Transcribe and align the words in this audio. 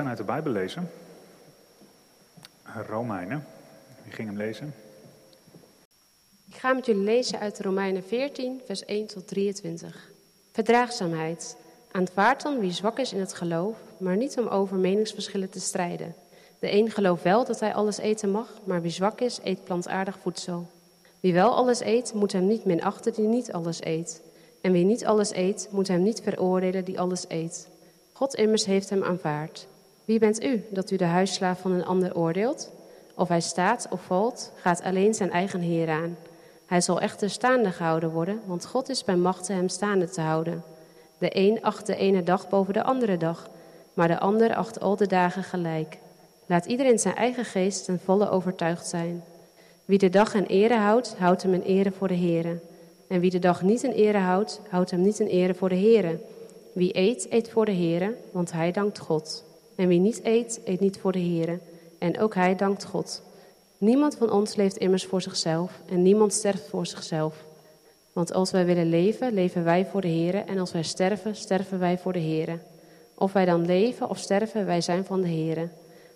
Gaan 0.00 0.08
uit 0.08 0.18
de 0.18 0.24
Bijbel 0.24 0.52
lezen. 0.52 0.90
Romeinen. 2.86 3.44
Wie 4.02 4.12
ging 4.12 4.28
hem 4.28 4.36
lezen? 4.36 4.74
Ik 6.48 6.56
ga 6.56 6.72
met 6.72 6.86
jullie 6.86 7.02
lezen 7.02 7.38
uit 7.38 7.60
Romeinen 7.60 8.04
14, 8.04 8.60
vers 8.66 8.84
1 8.84 9.06
tot 9.06 9.26
23. 9.26 10.10
Verdraagzaamheid. 10.52 11.56
Aanvaard 11.90 12.42
dan 12.42 12.58
wie 12.58 12.72
zwak 12.72 12.98
is 12.98 13.12
in 13.12 13.20
het 13.20 13.32
geloof, 13.32 13.76
maar 13.98 14.16
niet 14.16 14.38
om 14.38 14.46
over 14.46 14.76
meningsverschillen 14.76 15.50
te 15.50 15.60
strijden. 15.60 16.14
De 16.58 16.72
een 16.72 16.90
gelooft 16.90 17.22
wel 17.22 17.44
dat 17.44 17.60
hij 17.60 17.74
alles 17.74 17.98
eten 17.98 18.30
mag, 18.30 18.48
maar 18.64 18.82
wie 18.82 18.90
zwak 18.90 19.20
is, 19.20 19.40
eet 19.42 19.64
plantaardig 19.64 20.18
voedsel. 20.18 20.70
Wie 21.20 21.32
wel 21.32 21.54
alles 21.54 21.80
eet, 21.80 22.12
moet 22.14 22.32
hem 22.32 22.46
niet 22.46 22.64
minachten 22.64 23.12
die 23.12 23.26
niet 23.26 23.52
alles 23.52 23.84
eet. 23.84 24.22
En 24.60 24.72
wie 24.72 24.84
niet 24.84 25.06
alles 25.06 25.32
eet, 25.32 25.68
moet 25.70 25.88
hem 25.88 26.02
niet 26.02 26.20
veroordelen 26.20 26.84
die 26.84 27.00
alles 27.00 27.24
eet. 27.28 27.68
God 28.12 28.34
immers 28.34 28.64
heeft 28.64 28.90
hem 28.90 29.02
aanvaard. 29.02 29.68
Wie 30.04 30.18
bent 30.18 30.44
u 30.44 30.64
dat 30.70 30.90
u 30.90 30.96
de 30.96 31.04
huisslaaf 31.04 31.60
van 31.60 31.72
een 31.72 31.84
ander 31.84 32.16
oordeelt? 32.16 32.72
Of 33.14 33.28
hij 33.28 33.40
staat 33.40 33.86
of 33.90 34.02
valt, 34.04 34.52
gaat 34.56 34.82
alleen 34.82 35.14
zijn 35.14 35.30
eigen 35.30 35.60
Heer 35.60 35.88
aan. 35.88 36.16
Hij 36.66 36.80
zal 36.80 37.00
echter 37.00 37.30
staande 37.30 37.70
gehouden 37.70 38.10
worden, 38.10 38.40
want 38.46 38.66
God 38.66 38.88
is 38.88 39.04
bij 39.04 39.16
machte 39.16 39.52
hem 39.52 39.68
staande 39.68 40.08
te 40.08 40.20
houden. 40.20 40.62
De 41.18 41.36
een 41.36 41.62
acht 41.62 41.86
de 41.86 41.96
ene 41.96 42.22
dag 42.22 42.48
boven 42.48 42.72
de 42.72 42.82
andere 42.82 43.16
dag, 43.16 43.50
maar 43.94 44.08
de 44.08 44.18
ander 44.18 44.54
acht 44.54 44.80
al 44.80 44.96
de 44.96 45.06
dagen 45.06 45.42
gelijk. 45.42 45.98
Laat 46.46 46.66
iedereen 46.66 46.98
zijn 46.98 47.14
eigen 47.14 47.44
geest 47.44 47.84
ten 47.84 48.00
volle 48.04 48.30
overtuigd 48.30 48.86
zijn. 48.86 49.24
Wie 49.84 49.98
de 49.98 50.10
dag 50.10 50.34
in 50.34 50.44
ere 50.44 50.74
houdt, 50.74 51.14
houdt 51.18 51.42
hem 51.42 51.54
in 51.54 51.62
ere 51.62 51.90
voor 51.90 52.08
de 52.08 52.16
Heere. 52.16 52.58
En 53.08 53.20
wie 53.20 53.30
de 53.30 53.38
dag 53.38 53.62
niet 53.62 53.82
in 53.82 53.92
ere 53.92 54.18
houdt, 54.18 54.60
houdt 54.68 54.90
hem 54.90 55.00
niet 55.00 55.20
in 55.20 55.26
ere 55.26 55.54
voor 55.54 55.68
de 55.68 55.78
Heere. 55.78 56.18
Wie 56.72 56.96
eet, 56.96 57.26
eet 57.30 57.50
voor 57.50 57.64
de 57.64 57.74
Heere, 57.74 58.14
want 58.32 58.52
hij 58.52 58.72
dankt 58.72 58.98
God. 58.98 59.44
En 59.80 59.88
wie 59.88 60.00
niet 60.00 60.20
eet, 60.22 60.60
eet 60.64 60.80
niet 60.80 60.98
voor 60.98 61.12
de 61.12 61.18
Heere, 61.18 61.58
en 61.98 62.18
ook 62.18 62.34
hij 62.34 62.56
dankt 62.56 62.84
God. 62.84 63.22
Niemand 63.78 64.16
van 64.16 64.32
ons 64.32 64.56
leeft 64.56 64.76
immers 64.76 65.04
voor 65.04 65.22
zichzelf 65.22 65.80
en 65.90 66.02
niemand 66.02 66.32
sterft 66.32 66.68
voor 66.68 66.86
zichzelf. 66.86 67.44
Want 68.12 68.32
als 68.32 68.50
wij 68.50 68.64
willen 68.64 68.88
leven, 68.88 69.34
leven 69.34 69.64
wij 69.64 69.86
voor 69.86 70.00
de 70.00 70.08
Heere, 70.08 70.38
en 70.38 70.58
als 70.58 70.72
wij 70.72 70.82
sterven, 70.82 71.36
sterven 71.36 71.78
wij 71.78 71.98
voor 71.98 72.12
de 72.12 72.20
Heere. 72.20 72.58
Of 73.14 73.32
wij 73.32 73.44
dan 73.44 73.66
leven 73.66 74.08
of 74.08 74.18
sterven, 74.18 74.66
wij 74.66 74.80
zijn 74.80 75.04
van 75.04 75.20
de 75.20 75.28
Heere. 75.28 75.68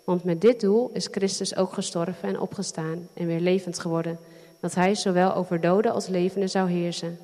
Want 0.05 0.25
met 0.25 0.41
dit 0.41 0.61
doel 0.61 0.91
is 0.93 1.09
Christus 1.11 1.57
ook 1.57 1.73
gestorven 1.73 2.29
en 2.29 2.41
opgestaan 2.41 3.09
en 3.15 3.27
weer 3.27 3.41
levend 3.41 3.79
geworden, 3.79 4.19
dat 4.61 4.75
hij 4.75 4.95
zowel 4.95 5.35
over 5.35 5.61
doden 5.61 5.93
als 5.93 6.09
levenden 6.09 6.49
zou 6.51 6.71
heersen. 6.71 7.19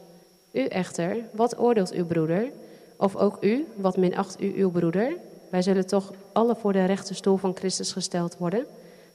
U 0.53 0.65
echter, 0.65 1.17
wat 1.33 1.59
oordeelt 1.59 1.93
uw 1.93 2.07
broeder? 2.07 2.51
Of 2.97 3.17
ook 3.17 3.37
u, 3.41 3.67
wat 3.77 3.97
minacht 3.97 4.43
u 4.43 4.53
uw 4.57 4.71
broeder? 4.71 5.17
Wij 5.51 5.63
zullen 5.63 5.87
toch 5.87 6.13
alle 6.33 6.57
voor 6.57 6.73
de 6.73 6.85
rechterstoel 6.85 7.37
van 7.37 7.57
Christus 7.57 7.93
gesteld 7.93 8.37
worden? 8.37 8.67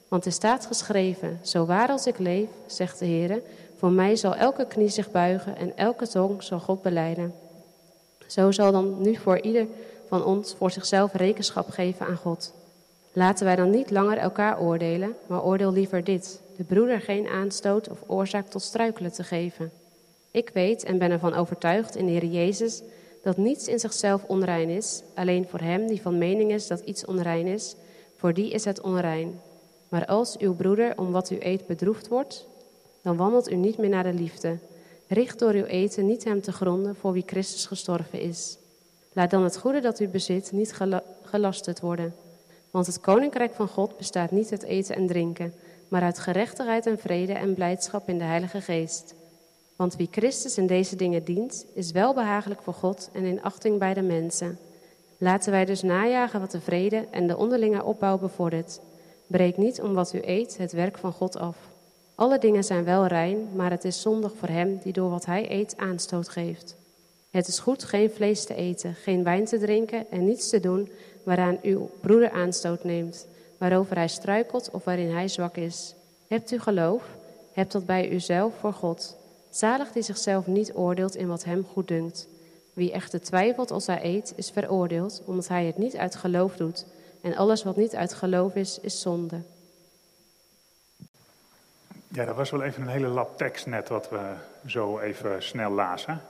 Want 0.08 0.26
er 0.26 0.32
staat 0.32 0.66
geschreven, 0.66 1.40
zo 1.42 1.66
waar 1.66 1.88
als 1.88 2.06
ik 2.06 2.18
leef, 2.18 2.48
zegt 2.66 2.98
de 2.98 3.04
Heer, 3.04 3.42
voor 3.76 3.90
mij 3.90 4.16
zal 4.16 4.34
elke 4.34 4.66
knie 4.66 4.88
zich 4.88 5.10
buigen 5.10 5.56
en 5.56 5.76
elke 5.76 6.08
tong 6.08 6.42
zal 6.42 6.60
God 6.60 6.82
beleiden. 6.82 7.34
Zo 8.26 8.50
zal 8.50 8.72
dan 8.72 9.02
nu 9.02 9.16
voor 9.16 9.40
ieder 9.40 9.66
van 10.08 10.24
ons 10.24 10.54
voor 10.58 10.70
zichzelf 10.70 11.12
rekenschap 11.12 11.70
geven 11.70 12.06
aan 12.06 12.16
God. 12.16 12.54
Laten 13.12 13.44
wij 13.44 13.56
dan 13.56 13.70
niet 13.70 13.90
langer 13.90 14.18
elkaar 14.18 14.60
oordelen, 14.60 15.14
maar 15.26 15.44
oordeel 15.44 15.72
liever 15.72 16.04
dit: 16.04 16.40
de 16.56 16.64
broeder 16.64 17.00
geen 17.00 17.28
aanstoot 17.28 17.88
of 17.88 17.98
oorzaak 18.06 18.48
tot 18.48 18.62
struikelen 18.62 19.12
te 19.12 19.24
geven. 19.24 19.70
Ik 20.30 20.50
weet 20.52 20.84
en 20.84 20.98
ben 20.98 21.10
ervan 21.10 21.34
overtuigd 21.34 21.96
in 21.96 22.06
de 22.06 22.12
Heer 22.12 22.24
Jezus 22.24 22.82
dat 23.26 23.36
niets 23.36 23.68
in 23.68 23.78
zichzelf 23.78 24.24
onrein 24.24 24.68
is, 24.68 25.02
alleen 25.14 25.48
voor 25.48 25.60
hem 25.60 25.86
die 25.86 26.02
van 26.02 26.18
mening 26.18 26.52
is 26.52 26.66
dat 26.66 26.80
iets 26.80 27.04
onrein 27.04 27.46
is, 27.46 27.76
voor 28.16 28.34
die 28.34 28.50
is 28.50 28.64
het 28.64 28.80
onrein. 28.80 29.40
Maar 29.88 30.06
als 30.06 30.36
uw 30.38 30.54
broeder 30.54 30.98
om 30.98 31.12
wat 31.12 31.30
u 31.30 31.36
eet 31.40 31.66
bedroefd 31.66 32.08
wordt, 32.08 32.46
dan 33.02 33.16
wandelt 33.16 33.50
u 33.50 33.54
niet 33.54 33.78
meer 33.78 33.88
naar 33.88 34.02
de 34.02 34.12
liefde. 34.12 34.58
Richt 35.06 35.38
door 35.38 35.52
uw 35.52 35.64
eten 35.64 36.06
niet 36.06 36.24
hem 36.24 36.40
te 36.40 36.52
gronden 36.52 36.96
voor 36.96 37.12
wie 37.12 37.22
Christus 37.26 37.66
gestorven 37.66 38.20
is. 38.20 38.58
Laat 39.12 39.30
dan 39.30 39.42
het 39.42 39.58
goede 39.58 39.80
dat 39.80 40.00
u 40.00 40.08
bezit 40.08 40.52
niet 40.52 40.74
gelasterd 41.22 41.80
worden. 41.80 42.14
Want 42.70 42.86
het 42.86 43.00
koninkrijk 43.00 43.54
van 43.54 43.68
God 43.68 43.96
bestaat 43.96 44.30
niet 44.30 44.50
uit 44.50 44.62
eten 44.62 44.96
en 44.96 45.06
drinken, 45.06 45.54
maar 45.88 46.02
uit 46.02 46.18
gerechtigheid 46.18 46.86
en 46.86 46.98
vrede 46.98 47.32
en 47.32 47.54
blijdschap 47.54 48.08
in 48.08 48.18
de 48.18 48.24
Heilige 48.24 48.60
Geest. 48.60 49.14
Want 49.76 49.96
wie 49.96 50.08
Christus 50.10 50.58
in 50.58 50.66
deze 50.66 50.96
dingen 50.96 51.24
dient, 51.24 51.66
is 51.74 51.90
welbehagelijk 51.90 52.62
voor 52.62 52.74
God 52.74 53.10
en 53.12 53.24
in 53.24 53.42
achting 53.42 53.78
bij 53.78 53.94
de 53.94 54.02
mensen. 54.02 54.58
Laten 55.18 55.52
wij 55.52 55.64
dus 55.64 55.82
najagen 55.82 56.40
wat 56.40 56.50
de 56.50 56.60
vrede 56.60 57.06
en 57.10 57.26
de 57.26 57.36
onderlinge 57.36 57.84
opbouw 57.84 58.18
bevordert. 58.18 58.80
Breek 59.26 59.56
niet 59.56 59.80
om 59.80 59.94
wat 59.94 60.12
u 60.12 60.20
eet 60.22 60.56
het 60.56 60.72
werk 60.72 60.98
van 60.98 61.12
God 61.12 61.36
af. 61.36 61.56
Alle 62.14 62.38
dingen 62.38 62.64
zijn 62.64 62.84
wel 62.84 63.06
rein, 63.06 63.48
maar 63.54 63.70
het 63.70 63.84
is 63.84 64.00
zondig 64.00 64.32
voor 64.36 64.48
hem 64.48 64.78
die 64.82 64.92
door 64.92 65.10
wat 65.10 65.26
hij 65.26 65.50
eet 65.50 65.76
aanstoot 65.76 66.28
geeft. 66.28 66.76
Het 67.30 67.48
is 67.48 67.58
goed 67.58 67.84
geen 67.84 68.10
vlees 68.10 68.44
te 68.44 68.54
eten, 68.54 68.94
geen 68.94 69.24
wijn 69.24 69.44
te 69.44 69.58
drinken 69.58 70.10
en 70.10 70.24
niets 70.24 70.48
te 70.48 70.60
doen 70.60 70.88
waaraan 71.22 71.58
uw 71.62 71.90
broeder 72.00 72.30
aanstoot 72.30 72.84
neemt, 72.84 73.26
waarover 73.58 73.96
hij 73.96 74.08
struikelt 74.08 74.70
of 74.72 74.84
waarin 74.84 75.10
hij 75.10 75.28
zwak 75.28 75.56
is. 75.56 75.94
Hebt 76.28 76.50
u 76.50 76.58
geloof? 76.58 77.02
Hebt 77.52 77.72
dat 77.72 77.86
bij 77.86 78.10
uzelf 78.10 78.54
voor 78.60 78.72
God. 78.72 79.16
Zalig 79.56 79.92
die 79.92 80.02
zichzelf 80.02 80.46
niet 80.46 80.72
oordeelt 80.74 81.14
in 81.14 81.28
wat 81.28 81.44
hem 81.44 81.66
goed 81.72 81.88
dunkt. 81.88 82.28
Wie 82.72 82.92
echter 82.92 83.20
twijfelt 83.20 83.70
als 83.70 83.86
hij 83.86 84.04
eet, 84.04 84.32
is 84.36 84.50
veroordeeld, 84.50 85.22
omdat 85.24 85.48
hij 85.48 85.64
het 85.64 85.78
niet 85.78 85.96
uit 85.96 86.16
geloof 86.16 86.56
doet. 86.56 86.86
En 87.20 87.36
alles 87.36 87.62
wat 87.62 87.76
niet 87.76 87.94
uit 87.94 88.14
geloof 88.14 88.54
is, 88.54 88.80
is 88.80 89.00
zonde. 89.00 89.40
Ja, 92.08 92.24
dat 92.24 92.36
was 92.36 92.50
wel 92.50 92.62
even 92.62 92.82
een 92.82 92.88
hele 92.88 93.08
lap 93.08 93.38
tekst 93.38 93.66
net 93.66 93.88
wat 93.88 94.08
we 94.08 94.34
zo 94.66 94.98
even 94.98 95.42
snel 95.42 95.70
lazen. 95.70 96.20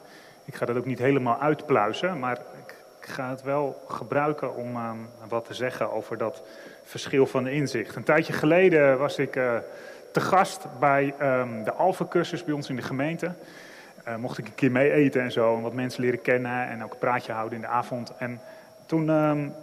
Ik 0.45 0.55
ga 0.55 0.67
dat 0.67 0.77
ook 0.77 0.87
niet 0.87 0.99
helemaal 0.99 1.39
uitpluizen, 1.39 2.19
maar 2.19 2.37
ik, 2.67 2.75
ga 3.01 3.31
het 3.31 3.43
wel 3.43 3.83
gebruiken 3.89 4.55
om 4.55 4.77
uh, 4.77 4.91
wat 5.29 5.45
te 5.45 5.55
zeggen 5.55 5.93
over 5.93 6.19
dat 6.19 6.43
verschil 6.85 7.27
van 7.27 7.47
inzicht. 7.47 7.97
Een 7.97 8.05
tijdje 8.05 8.33
geleden 8.33 8.99
was 8.99 9.19
ik 9.19 9.37
uh, 9.37 9.59
te 10.16 10.22
gast 10.22 10.66
bij 10.78 11.15
um, 11.22 11.65
de 11.65 11.72
Alpha-cursus 11.72 12.44
bij 12.44 12.54
ons 12.54 12.69
in 12.69 12.77
de 12.77 12.82
gemeente. 12.82 13.32
Uh, 14.09 14.16
mocht 14.16 14.38
ik 14.38 14.47
een 14.47 14.54
keer 14.54 14.71
mee 14.71 14.93
eten 14.93 15.22
en 15.22 15.32
zo, 15.32 15.56
en 15.56 15.62
wat 15.62 15.72
mensen 15.72 16.03
leren 16.03 16.22
kennen 16.22 16.69
en 16.69 16.84
ook 16.84 16.93
een 16.93 16.99
praatje 16.99 17.32
houden 17.32 17.54
in 17.54 17.60
de 17.60 17.71
avond. 17.71 18.12
En 18.19 18.41
toen 18.87 19.09
um, 19.09 19.54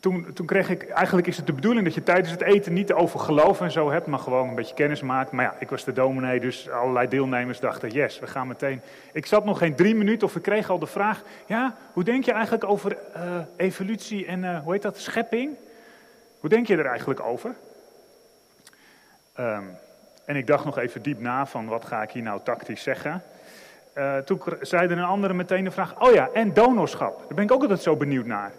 toen, 0.00 0.32
toen 0.34 0.46
kreeg 0.46 0.70
ik, 0.70 0.88
eigenlijk 0.88 1.26
is 1.26 1.36
het 1.36 1.46
de 1.46 1.52
bedoeling 1.52 1.84
dat 1.84 1.94
je 1.94 2.02
tijdens 2.02 2.30
het 2.30 2.40
eten 2.40 2.72
niet 2.72 2.92
over 2.92 3.20
geloof 3.20 3.60
en 3.60 3.70
zo 3.70 3.90
hebt, 3.90 4.06
maar 4.06 4.18
gewoon 4.18 4.48
een 4.48 4.54
beetje 4.54 4.74
kennis 4.74 5.02
maakt. 5.02 5.32
Maar 5.32 5.44
ja, 5.44 5.54
ik 5.58 5.70
was 5.70 5.84
de 5.84 5.92
dominee, 5.92 6.40
dus 6.40 6.70
allerlei 6.70 7.08
deelnemers 7.08 7.60
dachten, 7.60 7.90
yes, 7.90 8.18
we 8.18 8.26
gaan 8.26 8.48
meteen. 8.48 8.80
Ik 9.12 9.26
zat 9.26 9.44
nog 9.44 9.58
geen 9.58 9.74
drie 9.74 9.94
minuten 9.94 10.26
of 10.26 10.36
ik 10.36 10.42
kreeg 10.42 10.70
al 10.70 10.78
de 10.78 10.86
vraag, 10.86 11.22
ja, 11.46 11.76
hoe 11.92 12.04
denk 12.04 12.24
je 12.24 12.32
eigenlijk 12.32 12.64
over 12.64 12.96
uh, 13.16 13.22
evolutie 13.56 14.26
en, 14.26 14.42
uh, 14.42 14.58
hoe 14.58 14.72
heet 14.72 14.82
dat, 14.82 14.98
schepping? 14.98 15.56
Hoe 16.40 16.50
denk 16.50 16.66
je 16.66 16.76
er 16.76 16.86
eigenlijk 16.86 17.20
over? 17.20 17.54
Um, 19.40 19.76
en 20.24 20.36
ik 20.36 20.46
dacht 20.46 20.64
nog 20.64 20.78
even 20.78 21.02
diep 21.02 21.20
na 21.20 21.46
van, 21.46 21.66
wat 21.66 21.84
ga 21.84 22.02
ik 22.02 22.10
hier 22.10 22.22
nou 22.22 22.40
tactisch 22.44 22.82
zeggen? 22.82 23.22
Uh, 23.94 24.16
toen 24.16 24.42
zei 24.60 24.88
er 24.88 24.98
een 24.98 25.04
andere 25.04 25.34
meteen 25.34 25.64
de 25.64 25.70
vraag, 25.70 26.00
oh 26.00 26.12
ja, 26.12 26.28
en 26.32 26.52
donorschap. 26.52 27.18
Daar 27.18 27.34
ben 27.34 27.44
ik 27.44 27.52
ook 27.52 27.60
altijd 27.60 27.82
zo 27.82 27.96
benieuwd 27.96 28.26
naar. 28.26 28.52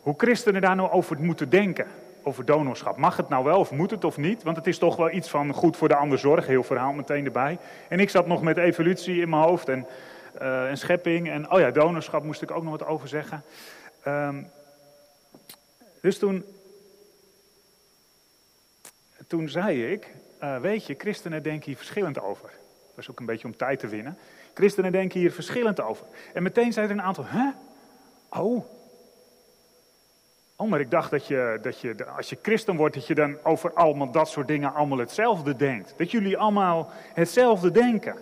Hoe 0.00 0.14
christenen 0.16 0.60
daar 0.60 0.76
nou 0.76 0.90
over 0.90 1.20
moeten 1.20 1.50
denken, 1.50 1.86
over 2.22 2.44
donorschap. 2.44 2.96
Mag 2.96 3.16
het 3.16 3.28
nou 3.28 3.44
wel 3.44 3.58
of 3.58 3.70
moet 3.70 3.90
het 3.90 4.04
of 4.04 4.16
niet? 4.16 4.42
Want 4.42 4.56
het 4.56 4.66
is 4.66 4.78
toch 4.78 4.96
wel 4.96 5.10
iets 5.10 5.28
van 5.28 5.52
goed 5.52 5.76
voor 5.76 5.88
de 5.88 5.96
ander 5.96 6.18
zorg, 6.18 6.46
heel 6.46 6.62
verhaal 6.62 6.92
meteen 6.92 7.24
erbij. 7.24 7.58
En 7.88 8.00
ik 8.00 8.10
zat 8.10 8.26
nog 8.26 8.42
met 8.42 8.56
evolutie 8.56 9.20
in 9.20 9.28
mijn 9.28 9.42
hoofd 9.42 9.68
en, 9.68 9.86
uh, 10.42 10.68
en 10.68 10.78
schepping. 10.78 11.30
En 11.30 11.50
oh 11.50 11.60
ja, 11.60 11.70
donorschap 11.70 12.22
moest 12.22 12.42
ik 12.42 12.50
ook 12.50 12.62
nog 12.62 12.78
wat 12.78 12.88
over 12.88 13.08
zeggen. 13.08 13.42
Um, 14.06 14.50
dus 16.00 16.18
toen, 16.18 16.44
toen 19.28 19.48
zei 19.48 19.92
ik, 19.92 20.14
uh, 20.42 20.60
weet 20.60 20.86
je, 20.86 20.94
christenen 20.98 21.42
denken 21.42 21.66
hier 21.66 21.76
verschillend 21.76 22.20
over. 22.20 22.48
Dat 22.86 22.94
was 22.94 23.10
ook 23.10 23.20
een 23.20 23.26
beetje 23.26 23.46
om 23.46 23.56
tijd 23.56 23.78
te 23.78 23.88
winnen. 23.88 24.18
Christenen 24.54 24.92
denken 24.92 25.20
hier 25.20 25.32
verschillend 25.32 25.80
over. 25.80 26.06
En 26.34 26.42
meteen 26.42 26.72
zei 26.72 26.86
er 26.86 26.92
een 26.92 27.02
aantal, 27.02 27.24
hè? 27.26 27.50
Oh, 28.30 28.64
Oh, 30.60 30.68
maar 30.68 30.80
ik 30.80 30.90
dacht 30.90 31.10
dat 31.10 31.26
je, 31.26 31.58
dat 31.62 31.80
je, 31.80 32.06
als 32.16 32.28
je 32.28 32.38
christen 32.42 32.76
wordt, 32.76 32.94
dat 32.94 33.06
je 33.06 33.14
dan 33.14 33.36
over 33.42 33.72
allemaal 33.72 34.10
dat 34.10 34.28
soort 34.28 34.46
dingen 34.48 34.74
allemaal 34.74 34.98
hetzelfde 34.98 35.56
denkt. 35.56 35.94
Dat 35.96 36.10
jullie 36.10 36.38
allemaal 36.38 36.90
hetzelfde 37.14 37.70
denken. 37.70 38.16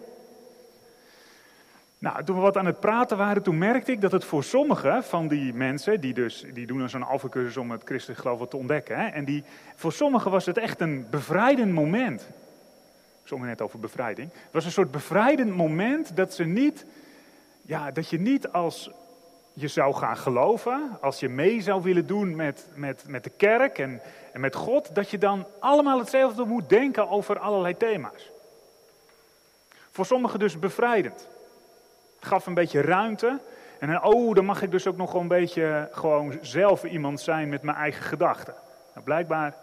Nou, 1.98 2.24
toen 2.24 2.36
we 2.36 2.42
wat 2.42 2.56
aan 2.56 2.66
het 2.66 2.80
praten 2.80 3.16
waren, 3.16 3.42
toen 3.42 3.58
merkte 3.58 3.92
ik 3.92 4.00
dat 4.00 4.12
het 4.12 4.24
voor 4.24 4.44
sommige 4.44 5.00
van 5.02 5.28
die 5.28 5.54
mensen, 5.54 6.00
die, 6.00 6.14
dus, 6.14 6.44
die 6.52 6.66
doen 6.66 6.88
zo'n 6.88 7.02
alfacursus 7.02 7.56
om 7.56 7.70
het 7.70 7.82
christelijk 7.84 8.20
geloof 8.20 8.38
wat 8.38 8.50
te 8.50 8.56
ontdekken, 8.56 8.98
hè, 8.98 9.06
en 9.06 9.24
die, 9.24 9.44
voor 9.74 9.92
sommigen 9.92 10.30
was 10.30 10.46
het 10.46 10.58
echt 10.58 10.80
een 10.80 11.06
bevrijdend 11.10 11.72
moment. 11.72 12.20
Ik 13.22 13.28
zong 13.32 13.44
net 13.44 13.62
over 13.62 13.78
bevrijding. 13.78 14.30
Het 14.32 14.52
was 14.52 14.64
een 14.64 14.70
soort 14.70 14.90
bevrijdend 14.90 15.56
moment 15.56 16.16
dat 16.16 16.34
ze 16.34 16.44
niet, 16.44 16.86
ja, 17.62 17.90
dat 17.90 18.08
je 18.08 18.20
niet 18.20 18.48
als 18.48 18.90
je 19.52 19.68
zou 19.68 19.94
gaan 19.94 20.16
geloven, 20.16 20.98
als 21.00 21.20
je 21.20 21.28
mee 21.28 21.60
zou 21.60 21.82
willen 21.82 22.06
doen 22.06 22.36
met, 22.36 22.66
met, 22.74 23.04
met 23.08 23.24
de 23.24 23.30
kerk 23.30 23.78
en, 23.78 24.00
en 24.32 24.40
met 24.40 24.54
God, 24.54 24.94
dat 24.94 25.10
je 25.10 25.18
dan 25.18 25.46
allemaal 25.60 25.98
hetzelfde 25.98 26.44
moet 26.44 26.68
denken 26.68 27.08
over 27.08 27.38
allerlei 27.38 27.76
thema's. 27.76 28.30
Voor 29.90 30.06
sommigen 30.06 30.38
dus 30.38 30.58
bevrijdend. 30.58 31.28
Gaf 32.20 32.46
een 32.46 32.54
beetje 32.54 32.80
ruimte. 32.80 33.40
En 33.78 33.88
dan, 33.88 34.04
oh, 34.04 34.34
dan 34.34 34.44
mag 34.44 34.62
ik 34.62 34.70
dus 34.70 34.86
ook 34.86 34.96
nog 34.96 35.14
een 35.14 35.28
beetje 35.28 35.88
gewoon 35.92 36.38
zelf 36.40 36.84
iemand 36.84 37.20
zijn 37.20 37.48
met 37.48 37.62
mijn 37.62 37.76
eigen 37.76 38.02
gedachten. 38.04 38.54
Nou, 38.92 39.04
blijkbaar 39.04 39.54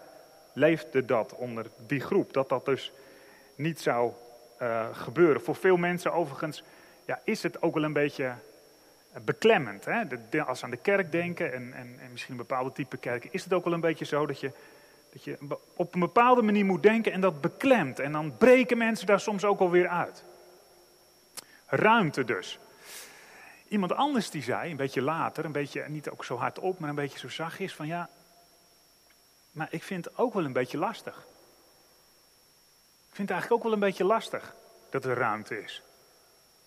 leefde 0.52 1.04
dat 1.04 1.34
onder 1.34 1.66
die 1.86 2.00
groep, 2.00 2.32
dat 2.32 2.48
dat 2.48 2.64
dus 2.64 2.92
niet 3.54 3.80
zou 3.80 4.12
uh, 4.62 4.86
gebeuren. 4.92 5.42
Voor 5.42 5.54
veel 5.54 5.76
mensen 5.76 6.12
overigens 6.12 6.62
ja, 7.04 7.20
is 7.24 7.42
het 7.42 7.62
ook 7.62 7.74
wel 7.74 7.84
een 7.84 7.92
beetje 7.92 8.32
beklemmend. 9.24 9.84
Hè? 9.84 10.02
Als 10.46 10.58
ze 10.58 10.64
aan 10.64 10.70
de 10.70 10.76
kerk 10.76 11.12
denken 11.12 11.52
en, 11.52 11.72
en, 11.74 11.96
en, 12.00 12.10
misschien 12.10 12.32
een 12.32 12.46
bepaalde 12.46 12.72
type 12.72 12.96
kerken, 12.96 13.32
is 13.32 13.44
het 13.44 13.52
ook 13.52 13.64
wel 13.64 13.72
een 13.72 13.80
beetje 13.80 14.04
zo 14.04 14.26
dat 14.26 14.40
je, 14.40 14.50
dat 15.12 15.24
je 15.24 15.38
op 15.76 15.94
een 15.94 16.00
bepaalde 16.00 16.42
manier 16.42 16.64
moet 16.64 16.82
denken 16.82 17.12
en 17.12 17.20
dat 17.20 17.40
beklemt. 17.40 17.98
En 17.98 18.12
dan 18.12 18.36
breken 18.38 18.78
mensen 18.78 19.06
daar 19.06 19.20
soms 19.20 19.44
ook 19.44 19.60
alweer 19.60 19.88
uit. 19.88 20.24
Ruimte 21.76 22.24
dus. 22.24 22.58
Iemand 23.68 23.92
anders 23.92 24.30
die 24.30 24.42
zei, 24.42 24.70
een 24.70 24.76
beetje 24.76 25.02
later, 25.02 25.44
een 25.44 25.52
beetje, 25.52 25.84
niet 25.88 26.10
ook 26.10 26.24
zo 26.24 26.36
hard 26.36 26.58
op, 26.58 26.78
maar 26.78 26.88
een 26.88 26.94
beetje 26.94 27.18
zo 27.18 27.28
zachtjes, 27.28 27.74
van 27.74 27.86
ja, 27.86 28.08
maar 29.52 29.68
ik 29.70 29.82
vind 29.82 30.04
het 30.04 30.18
ook 30.18 30.34
wel 30.34 30.44
een 30.44 30.52
beetje 30.52 30.78
lastig. 30.78 31.16
Ik 33.08 33.20
vind 33.20 33.28
het 33.28 33.30
eigenlijk 33.30 33.52
ook 33.52 33.62
wel 33.62 33.72
een 33.72 33.88
beetje 33.88 34.04
lastig 34.04 34.54
dat 34.90 35.04
er 35.04 35.16
ruimte 35.16 35.62
is. 35.62 35.82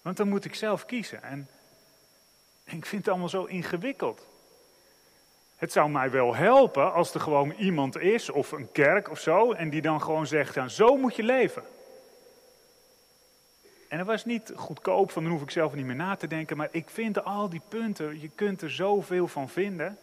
Want 0.01 0.18
dan 0.18 0.30
moet 0.30 0.45
ik 0.45 0.56
zelf 0.56 0.86
kiezen. 0.86 1.24
En 1.24 1.50
ik 2.63 2.86
vind 2.86 3.01
het 3.01 3.07
allemaal 3.07 3.30
zo 3.30 3.44
ingewikkeld. 3.44 4.27
Het 5.56 5.71
zou 5.71 5.89
mij 5.89 6.12
wel 6.12 6.36
helpen 6.36 6.94
als 6.94 7.13
er 7.13 7.19
gewoon 7.19 7.51
iemand 7.51 7.98
is, 7.98 8.30
of 8.30 8.51
een 8.51 8.71
kerk 8.71 9.09
of 9.09 9.19
zo, 9.19 9.51
en 9.51 9.69
die 9.69 9.81
dan 9.81 10.01
gewoon 10.01 10.27
zegt, 10.27 10.54
ja, 10.54 10.68
zo 10.68 10.95
moet 10.98 11.15
je 11.15 11.24
leven. 11.24 11.63
En 13.88 13.98
dat 13.98 14.07
was 14.07 14.25
niet 14.25 14.51
goedkoop, 14.56 15.12
van 15.12 15.24
dan 15.24 15.31
hoef 15.31 15.42
ik 15.42 15.51
zelf 15.51 15.74
niet 15.74 15.86
meer 15.86 15.95
na 15.95 16.16
te 16.16 16.28
denken, 16.28 16.57
maar 16.57 16.69
ik 16.72 16.89
vind 16.89 17.24
al 17.24 17.50
die 17.50 17.62
punten, 17.68 18.22
je 18.22 18.30
kunt 18.36 18.62
er 18.62 18.72
zoveel 18.72 19.28
van 19.28 19.50
vinden. 19.50 19.98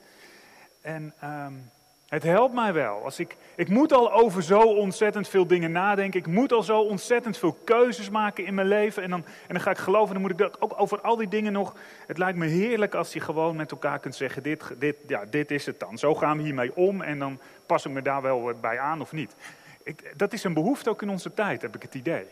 En 0.81 1.15
um, 1.25 1.71
het 2.09 2.23
helpt 2.23 2.55
mij 2.55 2.73
wel. 2.73 3.05
Als 3.05 3.19
ik, 3.19 3.37
ik 3.55 3.69
moet 3.69 3.93
al 3.93 4.13
over 4.13 4.43
zo 4.43 4.61
ontzettend 4.61 5.29
veel 5.29 5.47
dingen 5.47 5.73
nadenken. 5.73 6.21
Ik 6.21 6.27
moet 6.27 6.53
al 6.53 6.63
zo 6.63 6.81
ontzettend 6.81 7.39
veel 7.39 7.57
keuzes 7.65 8.11
maken 8.11 8.47
in 8.47 8.55
mijn 8.55 8.69
leven. 8.69 9.03
En 9.03 9.11
dan, 9.11 9.25
en 9.27 9.55
dan 9.55 9.61
ga 9.61 9.71
ik 9.71 9.79
geloven, 9.79 10.13
dan 10.13 10.23
moet 10.23 10.31
ik 10.31 10.39
dat 10.39 10.61
ook 10.61 10.81
over 10.81 11.01
al 11.01 11.17
die 11.17 11.29
dingen 11.29 11.53
nog. 11.53 11.75
Het 12.07 12.19
lijkt 12.19 12.39
me 12.39 12.47
heerlijk 12.47 12.95
als 12.95 13.13
je 13.13 13.21
gewoon 13.21 13.57
met 13.57 13.71
elkaar 13.71 13.99
kunt 13.99 14.15
zeggen: 14.15 14.43
dit, 14.43 14.63
dit, 14.79 14.97
ja, 15.07 15.25
dit 15.25 15.51
is 15.51 15.67
het 15.67 15.81
dan. 15.81 15.99
Zo 15.99 16.15
gaan 16.15 16.37
we 16.37 16.43
hiermee 16.43 16.77
om. 16.77 17.03
En 17.03 17.19
dan 17.19 17.39
pas 17.67 17.85
ik 17.85 17.93
me 17.93 18.03
daar 18.03 18.23
wel 18.23 18.53
bij 18.61 18.79
aan 18.79 19.01
of 19.01 19.13
niet. 19.13 19.35
Ik, 19.83 20.13
dat 20.17 20.33
is 20.33 20.45
een 20.45 20.55
behoefte 20.55 20.91
ook 20.91 21.03
in 21.03 21.11
onze 21.11 21.35
tijd, 21.35 21.63
heb 21.63 21.75
ik 21.75 21.83
het 21.83 21.95
idee. 21.95 22.27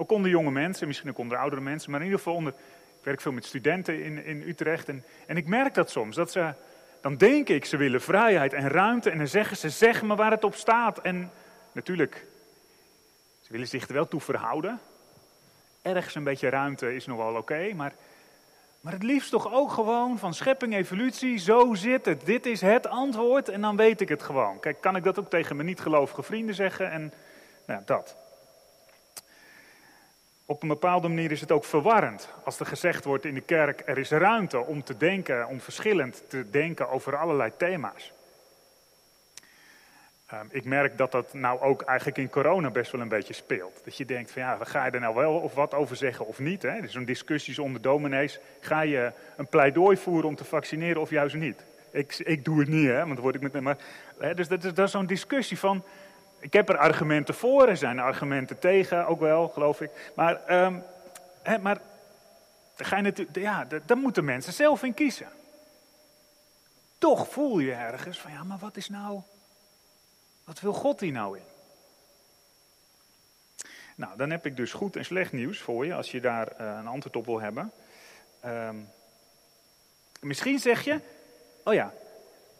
Ook 0.00 0.10
onder 0.10 0.30
jonge 0.30 0.50
mensen, 0.50 0.86
misschien 0.86 1.10
ook 1.10 1.18
onder 1.18 1.38
oudere 1.38 1.62
mensen. 1.62 1.90
Maar 1.90 2.00
in 2.00 2.06
ieder 2.06 2.20
geval 2.20 2.36
onder. 2.36 2.52
Ik 2.98 3.04
werk 3.04 3.20
veel 3.20 3.32
met 3.32 3.44
studenten 3.44 4.02
in, 4.02 4.24
in 4.24 4.42
Utrecht. 4.42 4.88
En, 4.88 5.04
en 5.26 5.36
ik 5.36 5.46
merk 5.46 5.74
dat 5.74 5.90
soms. 5.90 6.16
Dat 6.16 6.32
ze 6.32 6.52
dan 7.00 7.16
denk 7.16 7.48
ik, 7.48 7.64
ze 7.64 7.76
willen 7.76 8.00
vrijheid 8.00 8.52
en 8.52 8.68
ruimte. 8.68 9.10
En 9.10 9.18
dan 9.18 9.28
zeggen 9.28 9.56
ze, 9.56 9.70
zeg 9.70 10.02
me 10.02 10.14
waar 10.14 10.30
het 10.30 10.44
op 10.44 10.54
staat. 10.54 10.98
En 10.98 11.30
natuurlijk, 11.72 12.26
ze 13.40 13.52
willen 13.52 13.68
zich 13.68 13.88
er 13.88 13.94
wel 13.94 14.08
toe 14.08 14.20
verhouden. 14.20 14.80
Ergens 15.82 16.14
een 16.14 16.24
beetje 16.24 16.48
ruimte 16.48 16.94
is 16.94 17.06
nog 17.06 17.16
wel 17.16 17.34
oké, 17.34 17.72
maar, 17.74 17.92
maar 18.80 18.92
het 18.92 19.02
liefst 19.02 19.30
toch 19.30 19.52
ook 19.52 19.70
gewoon 19.70 20.18
van 20.18 20.34
schepping, 20.34 20.74
evolutie, 20.74 21.38
zo 21.38 21.74
zit 21.74 22.04
het. 22.04 22.26
Dit 22.26 22.46
is 22.46 22.60
het 22.60 22.86
antwoord 22.86 23.48
en 23.48 23.60
dan 23.60 23.76
weet 23.76 24.00
ik 24.00 24.08
het 24.08 24.22
gewoon. 24.22 24.60
Kijk, 24.60 24.80
kan 24.80 24.96
ik 24.96 25.04
dat 25.04 25.18
ook 25.18 25.30
tegen 25.30 25.56
mijn 25.56 25.68
niet-gelovige 25.68 26.22
vrienden 26.22 26.54
zeggen 26.54 26.90
en 26.90 27.12
nou, 27.66 27.82
dat 27.84 28.16
op 30.48 30.62
een 30.62 30.68
bepaalde 30.68 31.08
manier 31.08 31.30
is 31.30 31.40
het 31.40 31.52
ook 31.52 31.64
verwarrend 31.64 32.28
als 32.44 32.60
er 32.60 32.66
gezegd 32.66 33.04
wordt 33.04 33.24
in 33.24 33.34
de 33.34 33.40
kerk: 33.40 33.82
er 33.86 33.98
is 33.98 34.10
ruimte 34.10 34.58
om 34.58 34.82
te 34.82 34.96
denken, 34.96 35.46
om 35.46 35.60
verschillend 35.60 36.22
te 36.28 36.50
denken 36.50 36.88
over 36.88 37.16
allerlei 37.16 37.52
thema's. 37.56 38.12
Um, 40.32 40.48
ik 40.50 40.64
merk 40.64 40.98
dat 40.98 41.12
dat 41.12 41.34
nou 41.34 41.60
ook 41.60 41.82
eigenlijk 41.82 42.18
in 42.18 42.30
corona 42.30 42.70
best 42.70 42.92
wel 42.92 43.00
een 43.00 43.08
beetje 43.08 43.34
speelt. 43.34 43.80
Dat 43.84 43.96
je 43.96 44.04
denkt 44.04 44.30
van 44.30 44.42
ja, 44.42 44.58
ga 44.60 44.84
je 44.84 44.90
er 44.90 45.00
nou 45.00 45.14
wel 45.14 45.34
of 45.34 45.54
wat 45.54 45.74
over 45.74 45.96
zeggen 45.96 46.26
of 46.26 46.38
niet? 46.38 46.62
Hè? 46.62 46.68
Er 46.68 46.88
zo'n 46.88 47.04
discussies 47.04 47.58
onder 47.58 47.82
dominees. 47.82 48.38
Ga 48.60 48.80
je 48.80 49.12
een 49.36 49.48
pleidooi 49.48 49.96
voeren 49.96 50.28
om 50.28 50.36
te 50.36 50.44
vaccineren 50.44 51.00
of 51.00 51.10
juist 51.10 51.34
niet? 51.34 51.64
Ik, 51.90 52.18
ik 52.18 52.44
doe 52.44 52.58
het 52.58 52.68
niet, 52.68 52.86
hè, 52.86 52.98
want 52.98 53.14
dan 53.14 53.20
word 53.20 53.34
ik 53.34 53.40
met... 53.40 53.60
Maar, 53.60 53.78
hè, 54.18 54.34
dus 54.34 54.48
dat 54.48 54.62
dat 54.62 54.78
is 54.78 54.90
zo'n 54.90 55.06
discussie 55.06 55.58
van 55.58 55.84
ik 56.40 56.52
heb 56.52 56.68
er 56.68 56.78
argumenten 56.78 57.34
voor, 57.34 57.68
er 57.68 57.76
zijn 57.76 57.98
argumenten 57.98 58.58
tegen, 58.58 59.06
ook 59.06 59.20
wel, 59.20 59.48
geloof 59.48 59.80
ik. 59.80 60.12
Maar, 60.14 60.64
um, 60.64 60.82
hè, 61.42 61.58
maar 61.58 61.80
ga 62.76 62.96
je 62.96 63.02
natuurlijk, 63.02 63.36
ja, 63.36 63.66
daar 63.84 63.96
moeten 63.96 64.24
mensen 64.24 64.52
zelf 64.52 64.82
in 64.82 64.94
kiezen. 64.94 65.28
Toch 66.98 67.28
voel 67.28 67.58
je 67.58 67.72
ergens 67.72 68.20
van, 68.20 68.32
ja, 68.32 68.44
maar 68.44 68.58
wat 68.58 68.76
is 68.76 68.88
nou, 68.88 69.20
wat 70.44 70.60
wil 70.60 70.72
God 70.72 71.00
hier 71.00 71.12
nou 71.12 71.36
in? 71.36 71.44
Nou, 73.94 74.16
dan 74.16 74.30
heb 74.30 74.46
ik 74.46 74.56
dus 74.56 74.72
goed 74.72 74.96
en 74.96 75.04
slecht 75.04 75.32
nieuws 75.32 75.60
voor 75.60 75.86
je, 75.86 75.94
als 75.94 76.10
je 76.10 76.20
daar 76.20 76.48
uh, 76.60 76.76
een 76.78 76.86
antwoord 76.86 77.16
op 77.16 77.26
wil 77.26 77.40
hebben. 77.40 77.72
Um, 78.44 78.90
misschien 80.20 80.58
zeg 80.58 80.84
je, 80.84 81.00
oh 81.64 81.74
ja, 81.74 81.92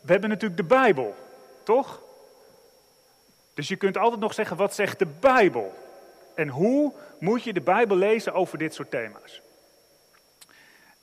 we 0.00 0.12
hebben 0.12 0.30
natuurlijk 0.30 0.60
de 0.60 0.66
Bijbel, 0.66 1.16
toch? 1.62 2.02
Dus 3.58 3.68
je 3.68 3.76
kunt 3.76 3.96
altijd 3.96 4.20
nog 4.20 4.34
zeggen, 4.34 4.56
wat 4.56 4.74
zegt 4.74 4.98
de 4.98 5.06
Bijbel? 5.20 5.74
En 6.34 6.48
hoe 6.48 6.92
moet 7.18 7.42
je 7.42 7.52
de 7.52 7.60
Bijbel 7.60 7.96
lezen 7.96 8.34
over 8.34 8.58
dit 8.58 8.74
soort 8.74 8.90
thema's? 8.90 9.40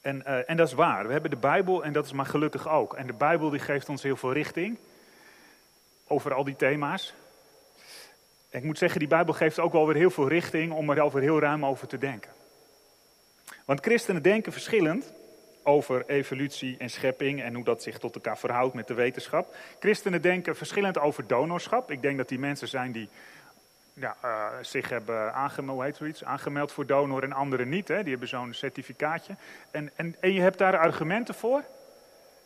En, 0.02 0.24
uh, 0.28 0.50
en 0.50 0.58
dat 0.58 0.68
is 0.68 0.74
waar, 0.74 1.06
we 1.06 1.12
hebben 1.12 1.30
de 1.30 1.38
Bijbel 1.38 1.84
en 1.84 1.94
dat 1.94 2.06
is 2.06 2.12
maar 2.12 2.26
gelukkig 2.26 2.70
ook. 2.70 2.94
En 2.94 3.08
de 3.08 3.14
Bijbel 3.14 3.50
die 3.50 3.60
geeft 3.60 3.90
ons 3.90 4.04
heel 4.04 4.16
veel 4.16 4.34
richting 4.34 4.78
over 6.08 6.34
al 6.34 6.44
die 6.44 6.56
thema's. 6.56 7.14
Ik 8.50 8.64
moet 8.64 8.78
zeggen, 8.78 9.00
die 9.00 9.08
Bijbel 9.08 9.34
geeft 9.34 9.60
ook 9.60 9.72
wel 9.72 9.86
weer 9.86 9.96
heel 9.96 10.10
veel 10.10 10.28
richting 10.28 10.74
om 10.74 10.90
er 10.90 11.02
over 11.02 11.22
heel 11.22 11.40
ruim 11.40 11.66
over 11.66 11.88
te 11.88 11.98
denken. 11.98 12.32
Want 13.66 13.80
christenen 13.80 14.22
denken 14.22 14.52
verschillend 14.52 15.14
over 15.66 16.04
evolutie 16.08 16.76
en 16.78 16.90
schepping 16.90 17.42
en 17.42 17.54
hoe 17.54 17.64
dat 17.64 17.84
zich 17.84 17.98
tot 17.98 18.16
elkaar 18.16 18.38
verhoudt 18.38 18.74
met 18.74 18.88
de 18.88 18.94
wetenschap. 18.94 19.56
Christenen 19.80 20.22
denken 20.22 20.56
verschillend 20.56 21.00
over 21.00 21.28
donorschap. 21.28 21.92
Ik 21.92 22.02
denk 22.02 22.18
dat 22.18 22.30
die 22.30 22.40
mensen 22.40 22.68
zijn 22.68 22.92
die 22.92 23.10
uh, 24.00 24.10
zich 24.62 24.90
hebben 24.90 25.34
aangemeld, 25.34 25.82
heet 25.82 25.96
zoiets, 25.96 26.24
aangemeld 26.24 26.72
voor 26.72 26.86
donor 26.86 27.24
en 27.24 27.34
anderen 27.34 27.70
niet. 27.70 27.88
Hè? 27.88 28.02
Die 28.02 28.12
hebben 28.12 28.28
zo'n 28.28 28.54
certificaatje. 28.54 29.36
En, 29.72 29.92
en, 29.96 30.16
en 30.20 30.34
je 30.34 30.42
hebt 30.42 30.58
daar 30.58 30.78
argumenten 30.78 31.36
voor. 31.36 31.64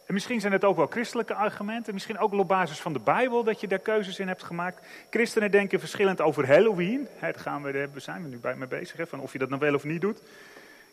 En 0.06 0.14
misschien 0.14 0.40
zijn 0.40 0.54
het 0.54 0.64
ook 0.64 0.76
wel 0.76 0.88
christelijke 0.88 1.34
argumenten. 1.34 1.94
Misschien 1.94 2.20
ook 2.20 2.34
op 2.34 2.48
basis 2.48 2.80
van 2.80 2.94
de 2.94 3.00
Bijbel 3.00 3.44
dat 3.44 3.62
je 3.62 3.68
daar 3.68 3.80
keuzes 3.80 4.20
in 4.20 4.28
hebt 4.28 4.44
gemaakt. 4.44 4.86
Christenen 5.10 5.52
denken 5.52 5.80
verschillend 5.80 6.22
over 6.22 6.48
Halloween. 6.48 7.08
Daar 7.20 7.34
gaan 7.36 7.64
we, 7.64 7.90
zijn 7.96 8.24
we 8.24 8.30
nu 8.30 8.38
bij 8.38 8.56
mee 8.56 8.68
bezig. 8.68 8.98
Hè, 8.98 9.08
van 9.08 9.20
of 9.20 9.32
je 9.34 9.40
dat 9.40 9.50
nou 9.50 9.62
wel 9.62 9.74
of 9.74 9.84
niet 9.84 10.02
doet. 10.02 10.22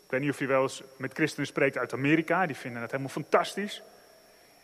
Ik 0.07 0.13
weet 0.13 0.21
niet 0.21 0.31
of 0.31 0.39
je 0.39 0.47
wel 0.47 0.63
eens 0.63 0.83
met 0.97 1.13
christenen 1.13 1.47
spreekt 1.47 1.79
uit 1.79 1.93
Amerika, 1.93 2.47
die 2.47 2.57
vinden 2.57 2.83
het 2.83 2.91
helemaal 2.91 3.13
fantastisch. 3.13 3.83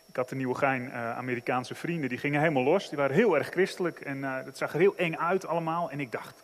Ik 0.05 0.15
had 0.15 0.31
een 0.31 0.37
nieuwe 0.37 0.55
gein 0.55 0.81
uh, 0.83 1.17
Amerikaanse 1.17 1.75
vrienden, 1.75 2.09
die 2.09 2.17
gingen 2.17 2.39
helemaal 2.39 2.63
los. 2.63 2.89
Die 2.89 2.97
waren 2.97 3.15
heel 3.15 3.37
erg 3.37 3.49
christelijk 3.49 3.99
en 3.99 4.17
uh, 4.17 4.45
dat 4.45 4.57
zag 4.57 4.73
er 4.73 4.79
heel 4.79 4.95
eng 4.95 5.15
uit 5.15 5.45
allemaal. 5.45 5.91
En 5.91 5.99
ik 5.99 6.11
dacht, 6.11 6.43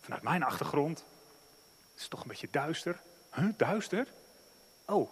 vanuit 0.00 0.22
mijn 0.22 0.42
achtergrond, 0.42 1.04
het 1.92 2.00
is 2.00 2.08
toch 2.08 2.22
een 2.22 2.28
beetje 2.28 2.48
duister. 2.50 3.00
Huh, 3.34 3.48
duister? 3.56 4.06
Oh, 4.86 5.10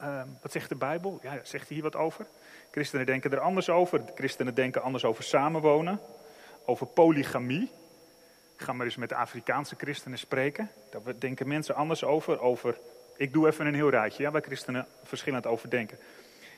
uh, 0.00 0.22
wat 0.42 0.52
zegt 0.52 0.68
de 0.68 0.74
Bijbel? 0.74 1.18
Ja, 1.22 1.32
zegt 1.42 1.66
hij 1.66 1.76
hier 1.76 1.82
wat 1.82 1.96
over? 1.96 2.26
Christenen 2.70 3.06
denken 3.06 3.32
er 3.32 3.40
anders 3.40 3.68
over. 3.68 4.02
Christenen 4.14 4.54
denken 4.54 4.82
anders 4.82 5.04
over 5.04 5.24
samenwonen, 5.24 6.00
over 6.64 6.86
polygamie. 6.86 7.70
Ga 8.62 8.72
maar 8.72 8.86
eens 8.86 8.96
met 8.96 9.08
de 9.08 9.14
Afrikaanse 9.14 9.74
christenen 9.78 10.18
spreken. 10.18 10.70
Daar 10.90 11.18
denken 11.18 11.48
mensen 11.48 11.74
anders 11.74 12.04
over. 12.04 12.40
over 12.40 12.76
ik 13.16 13.32
doe 13.32 13.46
even 13.46 13.66
een 13.66 13.74
heel 13.74 13.90
rijtje, 13.90 14.22
ja, 14.22 14.30
waar 14.30 14.42
christenen 14.42 14.86
verschillend 15.02 15.46
over 15.46 15.70
denken. 15.70 15.98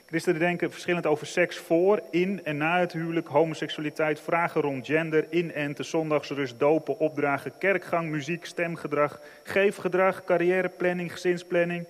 Christenen 0.06 0.40
denken 0.40 0.72
verschillend 0.72 1.06
over 1.06 1.26
seks 1.26 1.56
voor, 1.56 2.02
in 2.10 2.44
en 2.44 2.56
na 2.56 2.78
het 2.78 2.92
huwelijk, 2.92 3.28
homoseksualiteit, 3.28 4.20
vragen 4.20 4.60
rond 4.60 4.86
gender, 4.86 5.26
in 5.28 5.52
en 5.52 5.74
zondagsrust, 5.78 6.58
dopen, 6.58 6.98
opdragen, 6.98 7.58
kerkgang, 7.58 8.10
muziek, 8.10 8.44
stemgedrag, 8.44 9.20
geefgedrag, 9.42 10.24
carrièreplanning, 10.24 11.12
gezinsplanning. 11.12 11.86